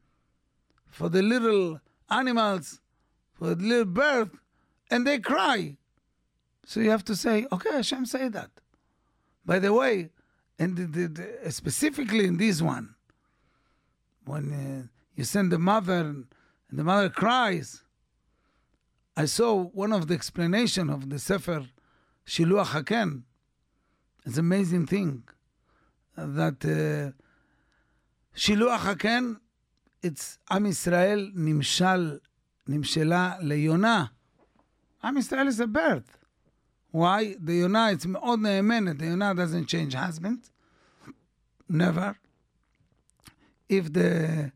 for 0.88 1.08
the 1.08 1.21
little 1.21 1.80
animals, 2.10 2.82
for 3.34 3.56
the 3.56 3.63
little 3.63 3.86
birth, 3.86 4.32
and 4.89 5.08
they 5.08 5.19
cry. 5.19 5.77
So 6.65 6.80
you 6.80 6.89
have 6.89 7.04
to 7.06 7.15
say, 7.15 7.47
okay, 7.52 7.71
Hashem 7.71 8.06
say 8.06 8.30
that. 8.30 8.52
By 9.45 9.60
the 9.60 9.74
way, 9.74 10.10
and 10.60 10.78
the, 10.78 10.86
the, 10.86 11.08
the, 11.08 11.52
specifically 11.52 12.26
in 12.26 12.38
this 12.38 12.62
one, 12.62 12.95
when 14.26 14.54
uh, 14.54 14.88
you 15.15 15.24
send 15.24 15.52
the 15.52 15.58
mother 15.58 16.02
and 16.02 16.28
the 16.71 16.84
mother 16.84 17.10
cries, 17.10 17.84
I 19.17 19.26
saw 19.26 19.56
one 19.56 19.91
of 19.91 20.08
the 20.08 20.13
explanation 20.13 20.89
of 20.89 21.10
the 21.10 21.19
Sefer 21.19 21.65
Shiluach 22.26 22.67
Haken. 22.67 23.24
It's 24.26 24.38
amazing 24.38 24.86
thing 24.86 25.24
uh, 26.15 26.28
that 26.28 26.60
Shiluah 26.60 27.13
Shiluach 28.36 28.80
Haken, 28.80 29.39
it's 30.04 30.38
Am 30.50 30.65
Israel 30.67 31.32
Nimshal, 31.36 32.19
Nimshela 32.69 33.41
Leyona. 33.41 34.12
Am 35.04 35.17
Israel 35.17 35.47
is 35.47 35.60
a 35.60 35.67
bird. 35.67 36.04
Why? 36.90 37.37
The 37.38 37.53
יונה, 37.53 37.92
it's 37.92 38.07
מאוד 38.07 38.40
נאמנת. 38.40 38.99
The 38.99 39.05
יונה 39.05 39.35
doesn't 39.35 39.66
change 39.66 39.94
husband. 39.94 40.51
Never. 41.68 42.16
If 43.68 43.92
the 43.92 44.53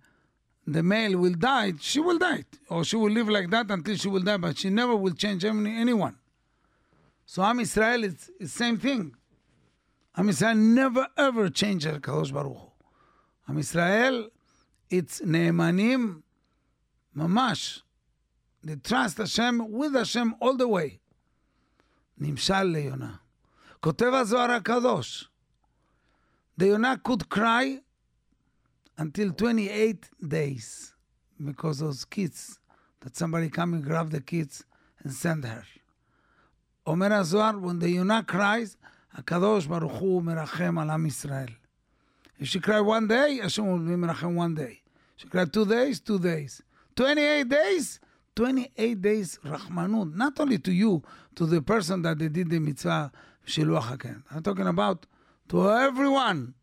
the 0.66 0.82
male 0.82 1.16
will 1.18 1.34
die, 1.34 1.72
she 1.80 2.00
will 2.00 2.18
die. 2.18 2.44
Or 2.68 2.84
she 2.84 2.96
will 2.96 3.10
live 3.10 3.28
like 3.28 3.50
that 3.50 3.70
until 3.70 3.96
she 3.96 4.08
will 4.08 4.22
die, 4.22 4.36
but 4.36 4.58
she 4.58 4.70
never 4.70 4.94
will 4.94 5.14
change 5.14 5.44
any, 5.44 5.76
anyone. 5.76 6.16
So 7.26 7.42
Am 7.42 7.60
Israel 7.60 8.04
is 8.04 8.30
the 8.38 8.48
same 8.48 8.78
thing. 8.78 9.14
Am 10.16 10.28
Israel 10.28 10.54
never 10.54 11.06
ever 11.16 11.48
changed 11.48 11.86
Kadosh 11.86 12.32
Baruch 12.32 12.56
Hu. 12.56 12.68
Am 13.48 13.58
Israel 13.58 14.30
it's 14.90 15.20
נאמנים 15.20 16.20
ממש. 17.16 17.82
They 18.62 18.76
trust 18.76 19.18
Hashem 19.18 19.70
with 19.70 19.94
Hashem 19.94 20.34
all 20.40 20.56
the 20.56 20.68
way. 20.68 21.00
נמשל 22.18 22.62
ליונה. 22.62 23.16
כותב 23.80 24.12
הזוהר 24.14 24.50
הקדוש, 24.50 25.28
the 26.60 26.64
Yonah 26.64 26.96
could 27.02 27.28
cry 27.28 27.80
until 28.98 29.32
28 29.32 30.10
days 30.28 30.92
because 31.42 31.78
those 31.78 32.04
kids, 32.04 32.58
that 33.00 33.16
somebody 33.16 33.48
come 33.48 33.72
and 33.74 33.82
grab 33.82 34.10
the 34.10 34.20
kids 34.20 34.64
and 35.02 35.12
send 35.12 35.44
her. 35.44 35.64
אומר 36.86 37.12
הזוהר, 37.12 37.60
when 37.62 37.78
the 37.78 37.88
Yonah 37.88 38.22
cries, 38.26 38.76
הקדוש 39.12 39.66
ברוך 39.66 39.92
הוא 39.92 40.22
מרחם 40.22 40.78
על 40.78 40.90
עם 40.90 41.06
ישראל. 41.06 41.48
If 42.38 42.46
she 42.48 42.60
cried 42.60 42.80
one 42.80 43.06
day, 43.06 43.38
Hashem 43.42 43.66
will 43.66 43.78
be 43.78 43.96
Menachem 43.96 44.34
one 44.34 44.54
day. 44.54 44.80
She 45.16 45.28
cried 45.28 45.52
two 45.52 45.66
days, 45.66 46.00
two 46.00 46.18
days. 46.18 46.62
28 46.96 47.48
days, 47.48 48.00
28 48.34 49.02
days 49.02 49.38
Rahmanut. 49.44 50.14
Not 50.14 50.40
only 50.40 50.58
to 50.58 50.72
you, 50.72 51.02
to 51.35 51.45
the 51.45 51.61
person 51.61 52.01
that 52.03 52.19
they 52.19 52.29
did 52.29 52.49
the 52.49 52.59
mitzvah, 52.59 53.11
Shiluach 53.45 53.97
HaKen. 53.97 54.23
I'm 54.31 54.43
talking 54.43 54.67
about 54.67 55.05
to 55.49 55.69
everyone. 55.71 56.53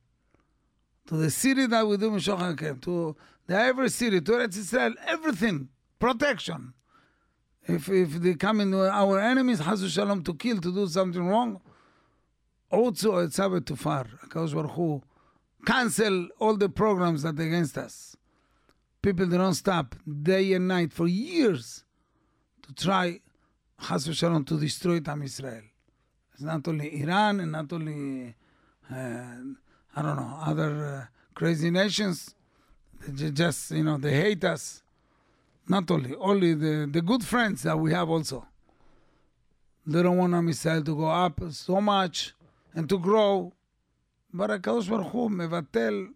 To 1.06 1.16
the 1.16 1.30
city 1.30 1.66
that 1.66 1.86
we 1.86 1.96
do 1.96 2.10
Mishoch 2.10 2.56
HaKen. 2.56 2.80
To 2.82 3.16
the 3.46 3.58
every 3.58 3.90
city, 3.90 4.20
to 4.20 4.32
Eretz 4.32 4.56
Israel, 4.56 4.94
everything. 5.06 5.68
Protection. 5.98 6.74
If, 7.64 7.88
if 7.88 8.14
they 8.14 8.34
come 8.34 8.60
in 8.60 8.74
uh, 8.74 8.88
our 8.92 9.20
enemies, 9.20 9.60
Hazu 9.60 9.88
Shalom, 9.88 10.24
to 10.24 10.34
kill, 10.34 10.58
to 10.60 10.74
do 10.74 10.86
something 10.88 11.24
wrong, 11.24 11.60
also 12.70 13.18
it's 13.18 13.38
a 13.38 13.60
to 13.60 13.76
far. 13.76 14.06
HaKadosh 14.26 14.54
Baruch 14.54 14.72
Hu 14.72 15.02
cancel 15.64 16.28
all 16.40 16.56
the 16.56 16.68
programs 16.68 17.22
that 17.22 17.38
are 17.38 17.42
against 17.42 17.78
us. 17.78 18.16
People 19.00 19.26
don't 19.26 19.54
stop 19.54 19.94
day 20.22 20.52
and 20.54 20.66
night 20.68 20.92
for 20.92 21.06
years 21.06 21.84
to 22.62 22.74
try 22.74 23.20
Chas 23.81 24.07
v'shalom 24.07 24.45
to 24.45 24.59
destroy 24.59 24.99
Tam 24.99 25.21
Israel. 25.23 25.63
It's 26.33 26.41
not 26.43 26.67
only 26.67 27.01
Iran 27.01 27.39
and 27.39 27.51
not 27.51 27.71
only 27.73 28.35
uh, 28.91 28.95
I 29.95 30.01
don't 30.01 30.15
know 30.15 30.39
other 30.41 30.85
uh, 30.85 31.05
crazy 31.33 31.69
nations. 31.71 32.35
They 33.07 33.31
just 33.31 33.71
you 33.71 33.83
know 33.83 33.97
they 33.97 34.13
hate 34.13 34.43
us. 34.43 34.81
Not 35.67 35.89
only 35.91 36.15
only 36.15 36.53
the 36.53 36.89
the 36.91 37.01
good 37.01 37.23
friends 37.23 37.63
that 37.63 37.77
we 37.77 37.93
have 37.93 38.09
also. 38.09 38.45
They 39.85 40.03
don't 40.03 40.17
want 40.17 40.33
Am 40.33 40.49
Israel 40.49 40.83
to 40.83 40.95
go 40.95 41.07
up 41.07 41.39
so 41.51 41.79
much 41.79 42.33
and 42.75 42.89
to 42.89 42.99
grow. 42.99 43.53
but 44.33 44.49
הקדוש 44.51 44.87
ברוך 44.87 45.11
הוא 45.11 45.31
מבטל 45.31 46.07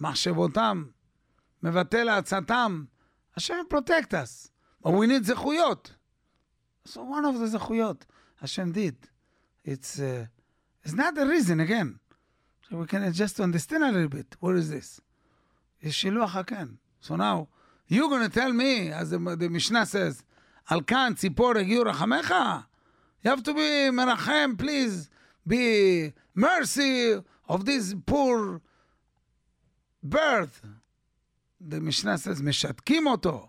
מחשבותם, 0.00 0.84
מבטל 1.62 2.08
עצתם. 2.08 2.84
השם 3.36 3.54
protect 3.70 4.12
us. 4.12 4.50
But 4.82 4.90
we 4.90 5.06
need 5.06 5.24
זכויות. 5.24 5.94
So 6.84 7.02
one 7.02 7.24
of 7.24 7.38
the 7.38 7.46
זכויות, 7.46 8.04
השם 8.42 8.72
did. 8.72 8.94
It's, 9.64 9.98
uh, 9.98 10.26
it's 10.84 10.94
not 10.94 11.14
the 11.14 11.26
reason, 11.26 11.60
again. 11.60 11.98
So 12.68 12.76
we 12.78 12.86
can 12.86 13.12
just 13.12 13.40
understand 13.40 13.84
a 13.84 13.92
little 13.92 14.08
bit. 14.08 14.36
What 14.40 14.56
is 14.56 14.70
this? 14.70 15.00
It's 15.80 15.94
שילוח 15.94 16.36
הקן. 16.36 16.76
So 17.00 17.16
now, 17.16 17.48
you're 17.88 18.08
going 18.08 18.28
to 18.28 18.34
tell 18.34 18.52
me, 18.52 18.90
as 18.90 19.10
the, 19.10 19.18
the 19.18 19.48
Mishnah 19.48 19.86
says, 19.86 20.22
על 20.66 20.82
כאן 20.82 21.14
ציפור 21.16 21.58
הגיעו 21.58 21.84
רחמך? 21.84 22.34
You 23.24 23.30
have 23.30 23.42
to 23.42 23.54
be 23.54 23.90
מרחם, 23.90 24.56
please. 24.58 25.10
Be 25.46 26.12
mercy 26.34 27.14
of 27.48 27.64
this 27.64 27.94
poor 28.06 28.60
birth. 30.02 30.62
The 31.60 31.80
Mishnah 31.80 32.18
says, 32.18 32.42
משתקים 32.42 33.06
אותו. 33.06 33.48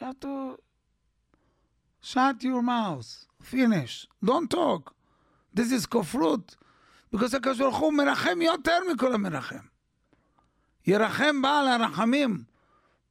You 0.00 0.06
have 0.06 0.20
to 0.20 0.58
shut 2.00 2.42
your 2.42 2.62
mouth. 2.62 3.26
Finish. 3.40 4.06
Don't 4.24 4.50
talk. 4.50 4.94
This 5.54 5.72
is 5.72 5.86
כופרות. 5.86 6.56
because 7.10 7.34
הקדוש 7.34 7.58
ברוך 7.58 7.76
הוא 7.76 7.92
מרחם 7.92 8.42
יותר 8.42 8.78
מכל 8.92 9.14
המרחם. 9.14 9.66
ירחם 10.86 11.42
בעל 11.42 11.68
הרחמים. 11.68 12.44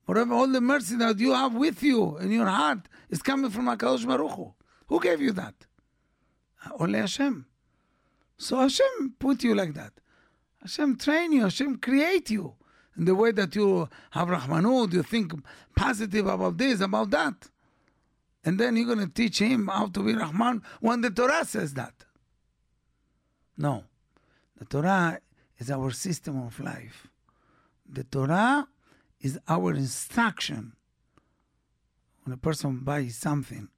Whatever 0.07 0.33
all 0.33 0.51
the 0.51 0.61
mercy 0.61 0.95
that 0.95 1.19
you 1.19 1.31
have 1.31 1.55
with 1.55 1.81
you 1.81 2.17
in 2.17 2.31
your 2.31 2.47
heart 2.47 2.87
is 3.09 3.21
coming 3.21 3.49
from 3.49 3.67
הקדוש 3.69 4.05
ברוך 4.05 4.33
הוא. 4.33 4.53
Who 4.89 4.99
gave 4.99 5.21
you 5.21 5.31
that? 5.31 5.65
Only 6.79 6.99
Hashem. 6.99 7.45
So 8.37 8.57
Hashem 8.57 9.15
put 9.19 9.43
you 9.43 9.55
like 9.55 9.73
that. 9.73 9.93
Hashem 10.61 10.97
train 10.97 11.31
you, 11.31 11.43
Hashem 11.43 11.77
create 11.77 12.29
you 12.29 12.53
in 12.97 13.05
the 13.05 13.15
way 13.15 13.31
that 13.31 13.55
you 13.55 13.89
have 14.11 14.27
Rahmanut, 14.27 14.93
you 14.93 15.03
think 15.03 15.33
positive 15.75 16.27
about 16.27 16.57
this, 16.57 16.81
about 16.81 17.11
that. 17.11 17.49
And 18.44 18.58
then 18.58 18.76
you're 18.76 18.86
going 18.86 19.06
to 19.06 19.12
teach 19.12 19.38
him 19.38 19.68
how 19.68 19.86
to 19.86 20.02
be 20.02 20.14
Rahman 20.14 20.62
when 20.80 21.02
the 21.02 21.10
Torah 21.10 21.44
says 21.44 21.74
that. 21.74 21.92
No. 23.56 23.84
The 24.58 24.64
Torah 24.64 25.20
is 25.58 25.70
our 25.70 25.90
system 25.90 26.42
of 26.42 26.58
life. 26.60 27.08
The 27.88 28.04
Torah 28.04 28.66
is 29.20 29.38
our 29.48 29.74
instruction. 29.74 30.72
When 32.24 32.32
a 32.32 32.38
person 32.38 32.78
buys 32.78 33.16
something, 33.16 33.68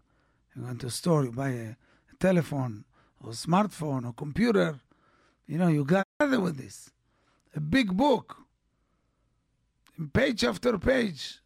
you 0.55 0.63
go 0.63 0.75
to 0.75 0.87
a 0.87 0.91
store, 0.91 1.25
you 1.25 1.33
buy 1.33 1.49
a, 1.49 1.69
a 1.71 2.17
telephone, 2.21 2.85
or 3.21 3.31
a 3.31 3.35
smartphone 3.35 4.07
or 4.07 4.13
computer, 4.13 4.81
you 5.47 5.59
know, 5.59 5.69
you 5.69 5.85
gather 5.85 6.41
with 6.41 6.57
this. 6.57 6.91
A 7.55 7.61
big 7.61 7.97
book, 7.97 8.37
page 10.13 10.45
after 10.45 10.79
page, 10.79 11.41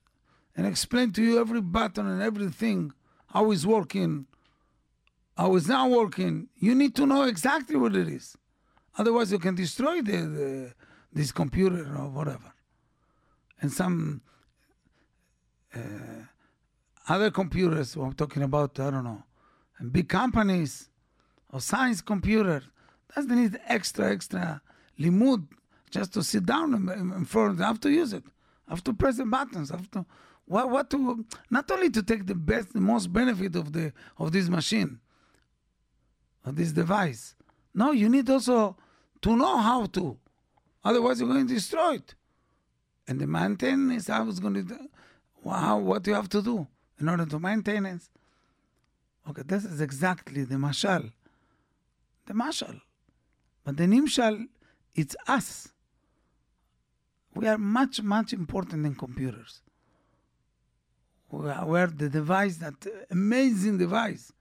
and 0.56 0.66
explain 0.66 1.12
to 1.12 1.22
you 1.22 1.38
every 1.38 1.60
button 1.60 2.06
and 2.06 2.22
everything, 2.22 2.92
how 3.37 3.51
it's 3.51 3.66
working, 3.66 4.26
how 5.37 5.55
it's 5.57 5.68
not 5.68 5.91
working. 5.91 6.49
You 6.59 6.74
need 6.74 6.95
to 6.97 7.05
know 7.05 7.24
exactly 7.24 7.76
what 7.76 7.95
it 7.95 8.09
is. 8.09 8.34
Otherwise, 8.97 9.30
you 9.30 9.39
can 9.39 9.55
destroy 9.55 10.01
the, 10.01 10.18
the 10.37 10.72
this 11.12 11.32
computer 11.32 11.84
or 12.01 12.09
whatever. 12.09 12.51
And 13.61 13.70
some 13.70 14.22
uh, 15.74 16.22
other 17.09 17.30
computers, 17.30 17.95
I'm 17.95 18.14
talking 18.14 18.43
about, 18.43 18.80
I 18.80 18.91
don't 18.91 19.05
know, 19.05 19.22
big 19.93 20.09
companies 20.09 20.89
or 21.53 21.61
science 21.61 22.01
computers, 22.01 22.64
doesn't 23.14 23.37
need 23.43 23.61
extra, 23.66 24.12
extra 24.12 24.62
limud 24.99 25.47
just 25.91 26.14
to 26.14 26.22
sit 26.22 26.47
down 26.47 26.72
in 26.74 27.24
front. 27.26 27.61
I 27.61 27.66
have 27.66 27.80
to 27.80 27.91
use 27.91 28.14
it. 28.14 28.24
I 28.66 28.72
have 28.72 28.84
to 28.84 28.95
press 28.95 29.18
the 29.18 29.26
buttons. 29.26 29.70
I 29.70 29.76
have 29.76 29.91
to 29.91 30.07
what, 30.47 30.70
what 30.70 30.90
to 30.90 31.24
not 31.51 31.70
only 31.70 31.90
to 31.90 32.03
take 32.03 32.26
the 32.26 32.34
best, 32.34 32.72
the 32.72 32.80
most 32.80 33.12
benefit 33.12 33.57
of 33.57 33.72
the 33.72 33.92
of 34.18 34.32
this 34.32 34.49
machine, 34.49 35.01
of 36.44 36.57
this 36.57 36.72
device. 36.72 37.34
No, 37.74 37.92
you 37.92 38.09
need 38.09 38.30
also 38.30 38.76
to 39.22 39.36
know 39.36 39.59
how 39.59 39.86
to. 39.86 40.16
Otherwise, 40.84 41.20
you're 41.20 41.28
going 41.28 41.47
to 41.47 41.55
destroy 41.55 41.94
it. 41.94 42.14
And 43.09 43.20
the 43.20 43.26
maintenance, 43.26 44.09
I 44.09 44.20
was 44.20 44.40
going 44.40 44.55
to, 44.55 44.78
wow, 45.42 45.78
what 45.78 46.07
you 46.07 46.14
have 46.14 46.28
to 46.30 46.42
do 46.42 46.66
in 47.01 47.09
order 47.09 47.26
to 47.26 47.38
maintain 47.38 47.86
it. 47.86 48.03
Okay, 49.28 49.42
this 49.44 49.64
is 49.64 49.80
exactly 49.80 50.44
the 50.44 50.55
mashal. 50.55 51.12
The 52.26 52.34
mashal. 52.34 52.80
But 53.64 53.76
the 53.76 53.84
nimshal, 53.84 54.47
it's 54.94 55.16
us. 55.26 55.68
We 57.34 57.49
are 57.49 57.59
much, 57.59 58.01
much 58.03 58.32
important 58.32 58.84
than 58.84 58.94
computers. 58.94 59.61
We 61.31 61.49
are, 61.51 61.87
the 61.89 62.09
device, 62.09 62.57
that 62.59 62.74
amazing 63.11 63.79
device. 63.79 64.33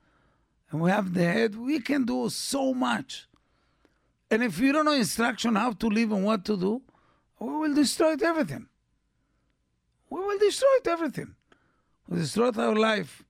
And 0.72 0.82
we 0.82 0.92
have 0.92 1.14
the 1.14 1.24
head, 1.24 1.56
we 1.56 1.80
can 1.80 2.06
do 2.06 2.30
so 2.30 2.74
much. 2.74 3.28
And 4.30 4.44
if 4.44 4.60
you 4.60 4.72
don't 4.72 4.86
know 4.86 4.94
instruction 4.94 5.56
how 5.56 5.72
to 5.72 5.88
live 5.88 6.12
and 6.12 6.24
what 6.24 6.46
to 6.46 6.58
do, 6.58 6.82
we 7.40 7.50
will 7.50 7.74
destroy 7.74 8.16
everything. 8.22 8.68
We 10.10 10.20
will 10.20 10.40
destroy 10.40 10.78
everything. 10.86 11.36
We 12.08 12.16
will 12.16 12.24
destroy 12.24 12.52
our 12.52 12.76
life. 12.76 13.24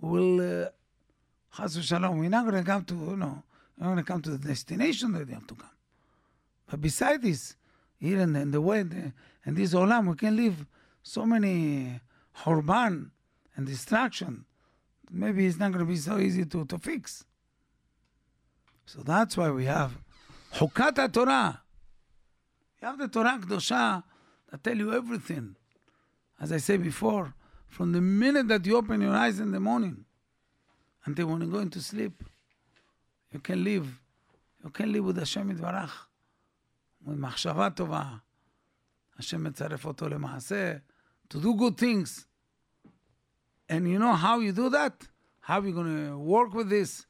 We 0.00 0.10
will, 0.10 0.64
uh, 0.64 1.68
shalom, 1.68 2.18
we're 2.18 2.30
not 2.30 2.46
going 2.46 2.62
to 2.62 2.70
come 2.70 2.84
to, 2.84 2.94
you 2.94 3.16
know, 3.16 3.42
we're 3.78 3.86
going 3.86 3.96
to 3.98 4.02
come 4.02 4.22
to 4.22 4.30
the 4.30 4.48
destination 4.48 5.12
that 5.12 5.26
we 5.26 5.32
have 5.34 5.46
to 5.46 5.54
come. 5.54 5.70
But 6.70 6.80
beside 6.80 7.22
this, 7.22 7.56
here 7.98 8.20
and, 8.20 8.36
in 8.36 8.50
the 8.50 8.60
way, 8.60 8.82
the, 8.82 9.12
in 9.44 9.54
this 9.54 9.74
olam, 9.74 10.08
we 10.08 10.16
can 10.16 10.36
live 10.36 10.66
so 11.02 11.24
many 11.24 12.00
horban 12.45 13.11
and 13.55 13.65
distraction. 13.65 14.45
Maybe 15.11 15.45
it's 15.45 15.59
not 15.59 15.71
going 15.71 15.85
to 15.85 15.89
be 15.89 15.97
so 15.97 16.17
easy 16.17 16.45
to, 16.45 16.65
to 16.65 16.77
fix. 16.79 17.25
So 18.85 19.01
that's 19.01 19.37
why 19.37 19.49
we 19.51 19.65
have 19.65 19.91
Hukat 20.55 21.13
Torah. 21.13 21.61
You 22.81 22.87
have 22.87 22.97
the 22.97 23.07
Torah 23.07 23.39
Kedosha 23.41 24.03
that 24.49 24.63
tell 24.63 24.77
you 24.77 24.93
everything. 24.93 25.55
As 26.39 26.51
I 26.51 26.57
said 26.57 26.83
before, 26.83 27.33
from 27.67 27.91
the 27.91 28.01
minute 28.01 28.47
that 28.49 28.65
you 28.65 28.75
open 28.77 29.01
your 29.01 29.13
eyes 29.13 29.39
in 29.39 29.51
the 29.51 29.59
morning 29.59 30.05
until 31.05 31.27
when 31.27 31.41
you're 31.41 31.49
going 31.49 31.69
to 31.69 31.81
sleep, 31.81 32.23
you 33.31 33.39
can 33.39 33.63
live. 33.63 33.99
You 34.63 34.69
can 34.69 34.91
live 34.91 35.05
with 35.05 35.17
Hashem 35.17 35.49
יתברך, 35.49 36.07
with 37.05 37.17
מחשבה 37.17 37.69
טובה. 37.69 38.17
השם 39.19 39.43
מצרף 39.43 39.85
אותו 39.85 40.09
למעשה, 40.09 40.77
to 41.30 41.40
do 41.40 41.54
good 41.54 41.76
things. 41.76 42.26
And 43.68 43.88
you 43.88 43.98
know 43.98 44.14
how 44.14 44.38
you 44.40 44.52
do 44.52 44.70
that? 44.70 45.06
How 45.40 45.60
you 45.62 45.72
going 45.72 46.08
to 46.08 46.18
work 46.18 46.54
with 46.54 46.70
this? 46.70 47.06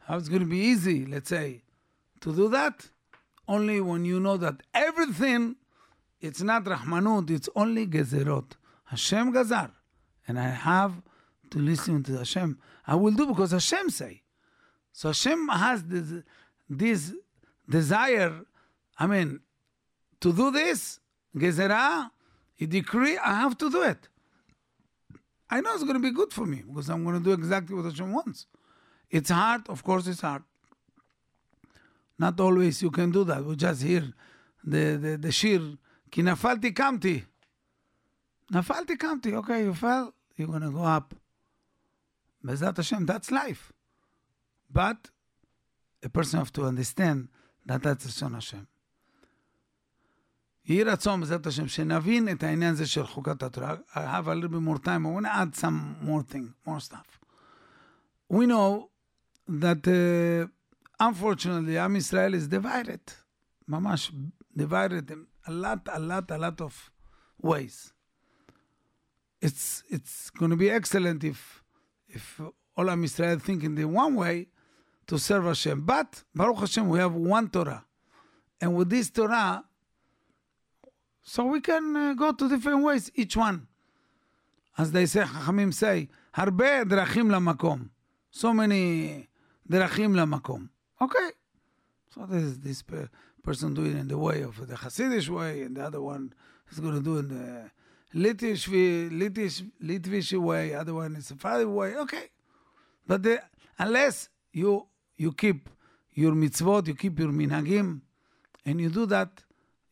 How 0.00 0.16
it's 0.16 0.28
going 0.28 0.40
to 0.42 0.48
be 0.48 0.58
easy, 0.58 1.06
let's 1.06 1.28
say, 1.28 1.62
to 2.20 2.34
do 2.34 2.48
that? 2.50 2.88
Only 3.48 3.80
when 3.80 4.04
you 4.04 4.20
know 4.20 4.36
that 4.36 4.62
everything, 4.74 5.56
it's 6.20 6.42
not 6.42 6.64
Rahmanut, 6.64 7.30
it's 7.30 7.48
only 7.54 7.86
Gezerot. 7.86 8.52
Hashem 8.84 9.32
Gazar. 9.32 9.70
And 10.28 10.38
I 10.38 10.48
have 10.48 11.02
to 11.50 11.58
listen 11.58 12.02
to 12.04 12.18
Hashem. 12.18 12.58
I 12.86 12.94
will 12.94 13.12
do 13.12 13.26
because 13.26 13.52
Hashem 13.52 13.90
say. 13.90 14.22
So 14.92 15.08
Hashem 15.08 15.48
has 15.48 15.84
this, 15.84 16.22
this 16.68 17.12
desire, 17.68 18.40
I 18.98 19.06
mean, 19.06 19.40
to 20.20 20.32
do 20.32 20.50
this, 20.50 21.00
Gezerah, 21.36 22.10
he 22.56 22.66
decree, 22.66 23.18
I 23.18 23.34
have 23.34 23.56
to 23.58 23.70
do 23.70 23.82
it. 23.82 24.08
I 25.48 25.60
know 25.60 25.74
it's 25.74 25.84
going 25.84 25.94
to 25.94 26.00
be 26.00 26.10
good 26.10 26.32
for 26.32 26.46
me 26.46 26.64
because 26.66 26.88
I'm 26.88 27.04
going 27.04 27.18
to 27.18 27.22
do 27.22 27.32
exactly 27.32 27.76
what 27.76 27.84
Hashem 27.84 28.12
wants. 28.12 28.46
It's 29.10 29.30
hard, 29.30 29.68
of 29.68 29.84
course, 29.84 30.06
it's 30.08 30.22
hard. 30.22 30.42
Not 32.18 32.40
always 32.40 32.82
you 32.82 32.90
can 32.90 33.10
do 33.12 33.24
that. 33.24 33.44
We 33.44 33.54
just 33.56 33.82
hear 33.82 34.12
the, 34.64 34.96
the, 34.96 35.16
the 35.18 35.30
shir, 35.30 35.60
Ki 36.10 36.22
nafalti 36.22 36.72
kamti. 36.72 37.22
Nafalti 38.52 38.96
kamti. 38.96 39.34
Okay, 39.34 39.64
you 39.64 39.74
fell, 39.74 40.14
you're 40.36 40.48
going 40.48 40.62
to 40.62 40.70
go 40.70 40.82
up. 40.82 41.14
Bezat 42.44 42.76
Hashem, 42.76 43.06
that's 43.06 43.30
life. 43.30 43.72
But 44.72 45.10
a 46.02 46.08
person 46.08 46.38
have 46.38 46.52
to 46.54 46.64
understand 46.64 47.28
that 47.66 47.82
that's 47.82 48.20
Hashem. 48.20 48.66
יהי 50.65 50.83
רצון 50.83 51.19
בעזרת 51.19 51.47
השם 51.47 51.67
שנבין 51.67 52.29
את 52.29 52.43
העניין 52.43 52.73
הזה 52.73 52.87
של 52.87 53.07
חוקת 53.07 53.43
התורה. 53.43 53.75
I 53.93 53.97
have 53.97 54.27
a 54.27 54.35
little 54.35 54.49
bit 54.49 54.61
more 54.61 54.77
time, 54.77 55.05
I 55.05 55.09
want 55.09 55.25
to 55.25 55.35
add 55.35 55.55
some 55.55 55.95
more 56.01 56.23
thing, 56.23 56.53
more 56.65 56.79
stuff. 56.79 57.19
We 58.29 58.45
know 58.45 58.89
that 59.47 59.87
uh, 59.87 60.47
unfortunately 60.99 61.77
Am 61.77 61.95
Israel 61.95 62.33
is 62.33 62.47
divided, 62.47 63.13
ממש 63.69 64.11
divided 64.55 65.11
in 65.11 65.25
a 65.47 65.51
lot, 65.51 65.87
a 65.91 65.99
lot, 65.99 66.29
a 66.31 66.37
lot 66.37 66.61
of 66.61 66.91
ways. 67.41 67.93
It's, 69.41 69.83
it's 69.89 70.29
going 70.29 70.51
to 70.51 70.57
be 70.57 70.69
excellent 70.69 71.23
if, 71.23 71.63
if 72.07 72.39
all 72.77 72.89
Am 72.89 73.03
Israel 73.03 73.39
think 73.39 73.63
in 73.63 73.75
the 73.75 73.85
one 73.85 74.15
way 74.15 74.47
to 75.07 75.17
serve 75.17 75.45
Hashem. 75.45 75.81
But, 75.81 76.23
Baruch 76.35 76.59
Hashem, 76.59 76.87
we 76.87 76.99
have 76.99 77.13
one 77.13 77.49
Torah. 77.49 77.83
And 78.59 78.75
with 78.75 78.89
this 78.89 79.09
Torah, 79.09 79.63
so 81.25 81.45
we 81.45 81.61
can 81.61 81.95
uh, 81.95 82.13
go 82.13 82.31
to 82.31 82.49
different 82.49 82.83
ways, 82.83 83.11
each 83.15 83.37
one. 83.37 83.67
As 84.77 84.91
they 84.91 85.05
say, 85.05 85.23
חכמים 85.23 85.71
say, 85.71 86.07
הרבה 86.33 86.83
דרכים 86.83 87.31
למקום. 87.31 87.87
So 88.31 88.53
many 88.53 89.27
דרכים 89.69 90.15
למקום. 90.15 90.67
Okay. 91.01 91.31
So 92.09 92.25
this, 92.25 92.57
this 92.57 92.83
person 93.41 93.73
do 93.73 93.85
it 93.85 93.95
in 93.95 94.07
the 94.07 94.17
way 94.17 94.41
of 94.41 94.67
the 94.67 94.75
Hasidic 94.75 95.29
way, 95.29 95.61
and 95.63 95.77
the 95.77 95.83
other 95.85 96.01
one 96.01 96.33
is 96.71 96.79
going 96.79 96.93
to 96.95 97.01
do 97.01 97.17
it 97.17 97.19
in 97.19 97.27
the 97.29 97.71
Litvish, 98.13 98.67
Litvish, 99.09 99.69
Litvish 99.81 100.37
way, 100.37 100.73
other 100.73 100.93
one 100.93 101.15
is 101.15 101.27
Sephardi 101.27 101.65
way. 101.65 101.95
Okay. 101.95 102.29
But 103.07 103.23
the, 103.23 103.41
unless 103.79 104.29
you 104.51 104.87
you 105.15 105.31
keep 105.31 105.69
your 106.13 106.33
mitzvot, 106.33 106.87
you 106.87 106.95
keep 106.95 107.19
your 107.19 107.29
minhagim, 107.29 108.01
and 108.65 108.81
you 108.81 108.89
do 108.89 109.05
that, 109.05 109.43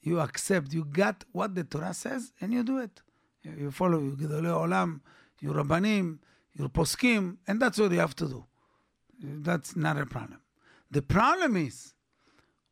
you 0.04 0.20
accept, 0.20 0.72
you 0.72 0.84
got 0.84 1.24
what 1.32 1.54
the 1.54 1.64
Torah 1.64 1.94
says, 1.94 2.32
and 2.40 2.52
you 2.52 2.62
do 2.62 2.78
it. 2.78 3.00
You 3.42 3.70
follow 3.70 3.98
your 3.98 4.12
Gedolei 4.12 4.68
Olam, 4.68 5.00
your 5.40 5.54
Rabbanim, 5.54 6.18
your 6.54 6.68
Poskim, 6.68 7.38
and 7.46 7.60
that's 7.60 7.78
what 7.78 7.90
you 7.90 7.98
have 7.98 8.14
to 8.16 8.28
do. 8.28 8.44
That's 9.22 9.74
not 9.74 9.98
a 9.98 10.06
problem. 10.06 10.40
The 10.90 11.02
problem 11.02 11.56
is 11.56 11.94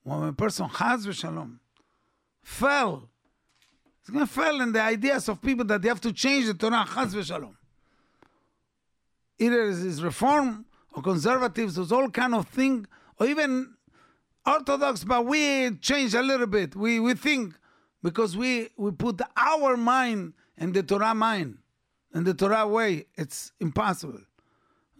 when 0.02 0.22
a 0.24 0.32
person 0.32 0.68
has 0.68 1.06
v'shalom 1.06 1.58
fell, 2.42 3.08
he's 4.00 4.12
going 4.12 4.26
to 4.26 4.32
fall 4.32 4.60
in 4.60 4.72
the 4.72 4.82
ideas 4.82 5.28
of 5.28 5.40
people 5.40 5.64
that 5.66 5.80
they 5.80 5.88
have 5.88 6.00
to 6.02 6.12
change 6.12 6.46
the 6.46 6.54
Torah 6.54 6.84
chaz 6.86 7.14
v'shalom. 7.14 7.54
Either 9.38 9.70
it's 9.70 10.00
reform 10.00 10.66
or 10.92 11.02
conservatives, 11.02 11.76
there's 11.76 11.92
all 11.92 12.10
kind 12.10 12.34
of 12.34 12.46
thing, 12.48 12.86
or 13.18 13.26
even 13.26 13.74
Orthodox, 14.46 15.04
but 15.04 15.24
we 15.24 15.70
change 15.76 16.14
a 16.14 16.22
little 16.22 16.46
bit. 16.46 16.74
We, 16.74 16.98
we 16.98 17.14
think 17.14 17.54
because 18.02 18.36
we, 18.36 18.68
we 18.76 18.90
put 18.90 19.20
our 19.36 19.76
mind 19.76 20.34
in 20.58 20.72
the 20.72 20.82
Torah 20.82 21.14
mind, 21.14 21.58
in 22.14 22.24
the 22.24 22.34
Torah 22.34 22.66
way. 22.66 23.06
It's 23.16 23.52
impossible. 23.60 24.20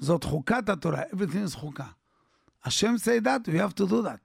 Zot 0.01 0.21
chukat 0.21 0.81
Torah. 0.81 1.09
Everything 1.13 1.43
is 1.43 1.57
chukah. 1.57 1.95
Hashem 2.61 2.99
say 2.99 3.19
that, 3.19 3.47
we 3.49 3.59
have 3.59 3.75
to 3.75 3.89
do 3.89 4.03
that. 4.03 4.21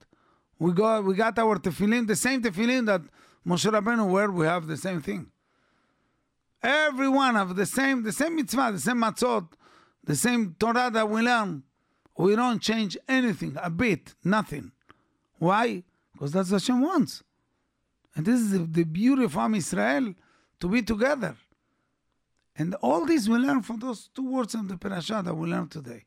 We 0.59 0.71
got, 0.71 1.03
we 1.03 1.15
got 1.15 1.37
our 1.39 1.57
tefillin, 1.57 2.07
the 2.07 2.15
same 2.15 2.41
tefillin 2.41 2.85
that 2.85 3.01
Moshe 3.45 3.71
Rabbeinu 3.71 4.09
wear, 4.09 4.29
we 4.31 4.45
have 4.45 4.67
the 4.67 4.77
same 4.77 5.01
thing. 5.01 5.31
Every 6.61 7.09
one 7.09 7.35
of 7.35 7.55
the 7.55 7.65
same, 7.65 8.03
the 8.03 8.11
same 8.11 8.35
mitzvah, 8.35 8.71
the 8.73 8.79
same 8.79 8.97
matzot, 8.97 9.47
the 10.03 10.15
same 10.15 10.55
Torah 10.59 10.89
that 10.91 11.09
we 11.09 11.21
learn. 11.21 11.63
We 12.17 12.35
don't 12.35 12.61
change 12.61 12.97
anything, 13.07 13.55
a 13.61 13.69
bit, 13.69 14.15
nothing. 14.23 14.71
Why? 15.38 15.82
Because 16.12 16.32
that's 16.32 16.50
what 16.50 16.62
Hashem 16.62 16.80
wants. 16.80 17.22
And 18.14 18.26
this 18.26 18.40
is 18.40 18.50
the, 18.52 18.58
the 18.58 18.84
beauty 18.84 19.24
of 19.24 19.36
Am 19.36 19.54
Israel, 19.54 20.14
to 20.60 20.68
be 20.68 20.82
together. 20.82 21.36
And 22.56 22.74
all 22.76 23.06
this 23.06 23.28
we 23.28 23.38
learn 23.38 23.62
from 23.62 23.78
those 23.78 24.08
two 24.14 24.30
words 24.30 24.54
of 24.54 24.68
the 24.68 24.76
parasha 24.76 25.22
that 25.24 25.34
we 25.34 25.48
learned 25.48 25.70
today. 25.70 26.04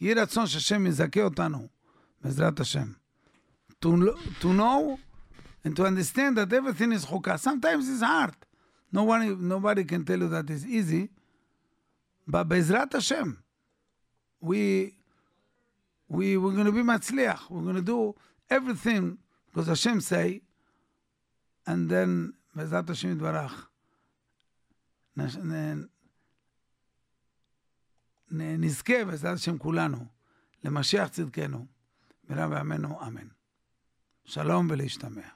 יהי 0.00 0.14
רצון 0.14 0.46
שהשם 0.46 0.86
יזכה 0.86 1.22
אותנו, 1.22 1.68
בעזרת 2.22 2.60
השם. 2.60 2.92
To, 3.80 4.14
to 4.40 4.52
know 4.52 4.98
and 5.64 5.74
to 5.76 5.84
understand 5.84 6.36
that 6.36 6.52
everything 6.52 6.92
is 6.92 7.04
chukah. 7.06 7.38
Sometimes 7.38 7.88
it's 7.88 8.02
hard. 8.02 8.34
Nobody, 8.92 9.34
nobody 9.34 9.84
can 9.84 10.04
tell 10.04 10.18
you 10.18 10.28
that 10.28 10.48
it's 10.50 10.64
easy. 10.64 11.08
But 12.26 12.48
בעזרת 12.48 12.94
השם, 12.94 13.36
we, 14.40 14.94
we, 16.08 16.36
we're 16.36 16.52
going 16.52 16.66
to 16.66 16.72
be 16.72 16.82
מצליח. 16.82 17.50
We're 17.50 17.62
going 17.62 17.76
to 17.76 17.82
do 17.82 18.14
everything 18.52 19.16
because 19.54 19.68
Hashem 19.68 19.98
say, 20.00 20.40
and 21.68 21.90
then 21.90 22.32
בעזרת 22.54 22.90
השם 22.90 23.12
יתברך. 23.12 23.68
נש- 25.16 25.36
נ- 25.36 25.86
נ- 28.30 28.64
נזכה 28.64 29.04
בעזרת 29.04 29.34
השם 29.34 29.58
כולנו 29.58 30.06
למשיח 30.64 31.08
צדקנו, 31.08 31.66
בירה 32.28 32.48
בימינו 32.48 33.06
אמן. 33.06 33.28
שלום 34.24 34.70
ולהשתמע. 34.70 35.28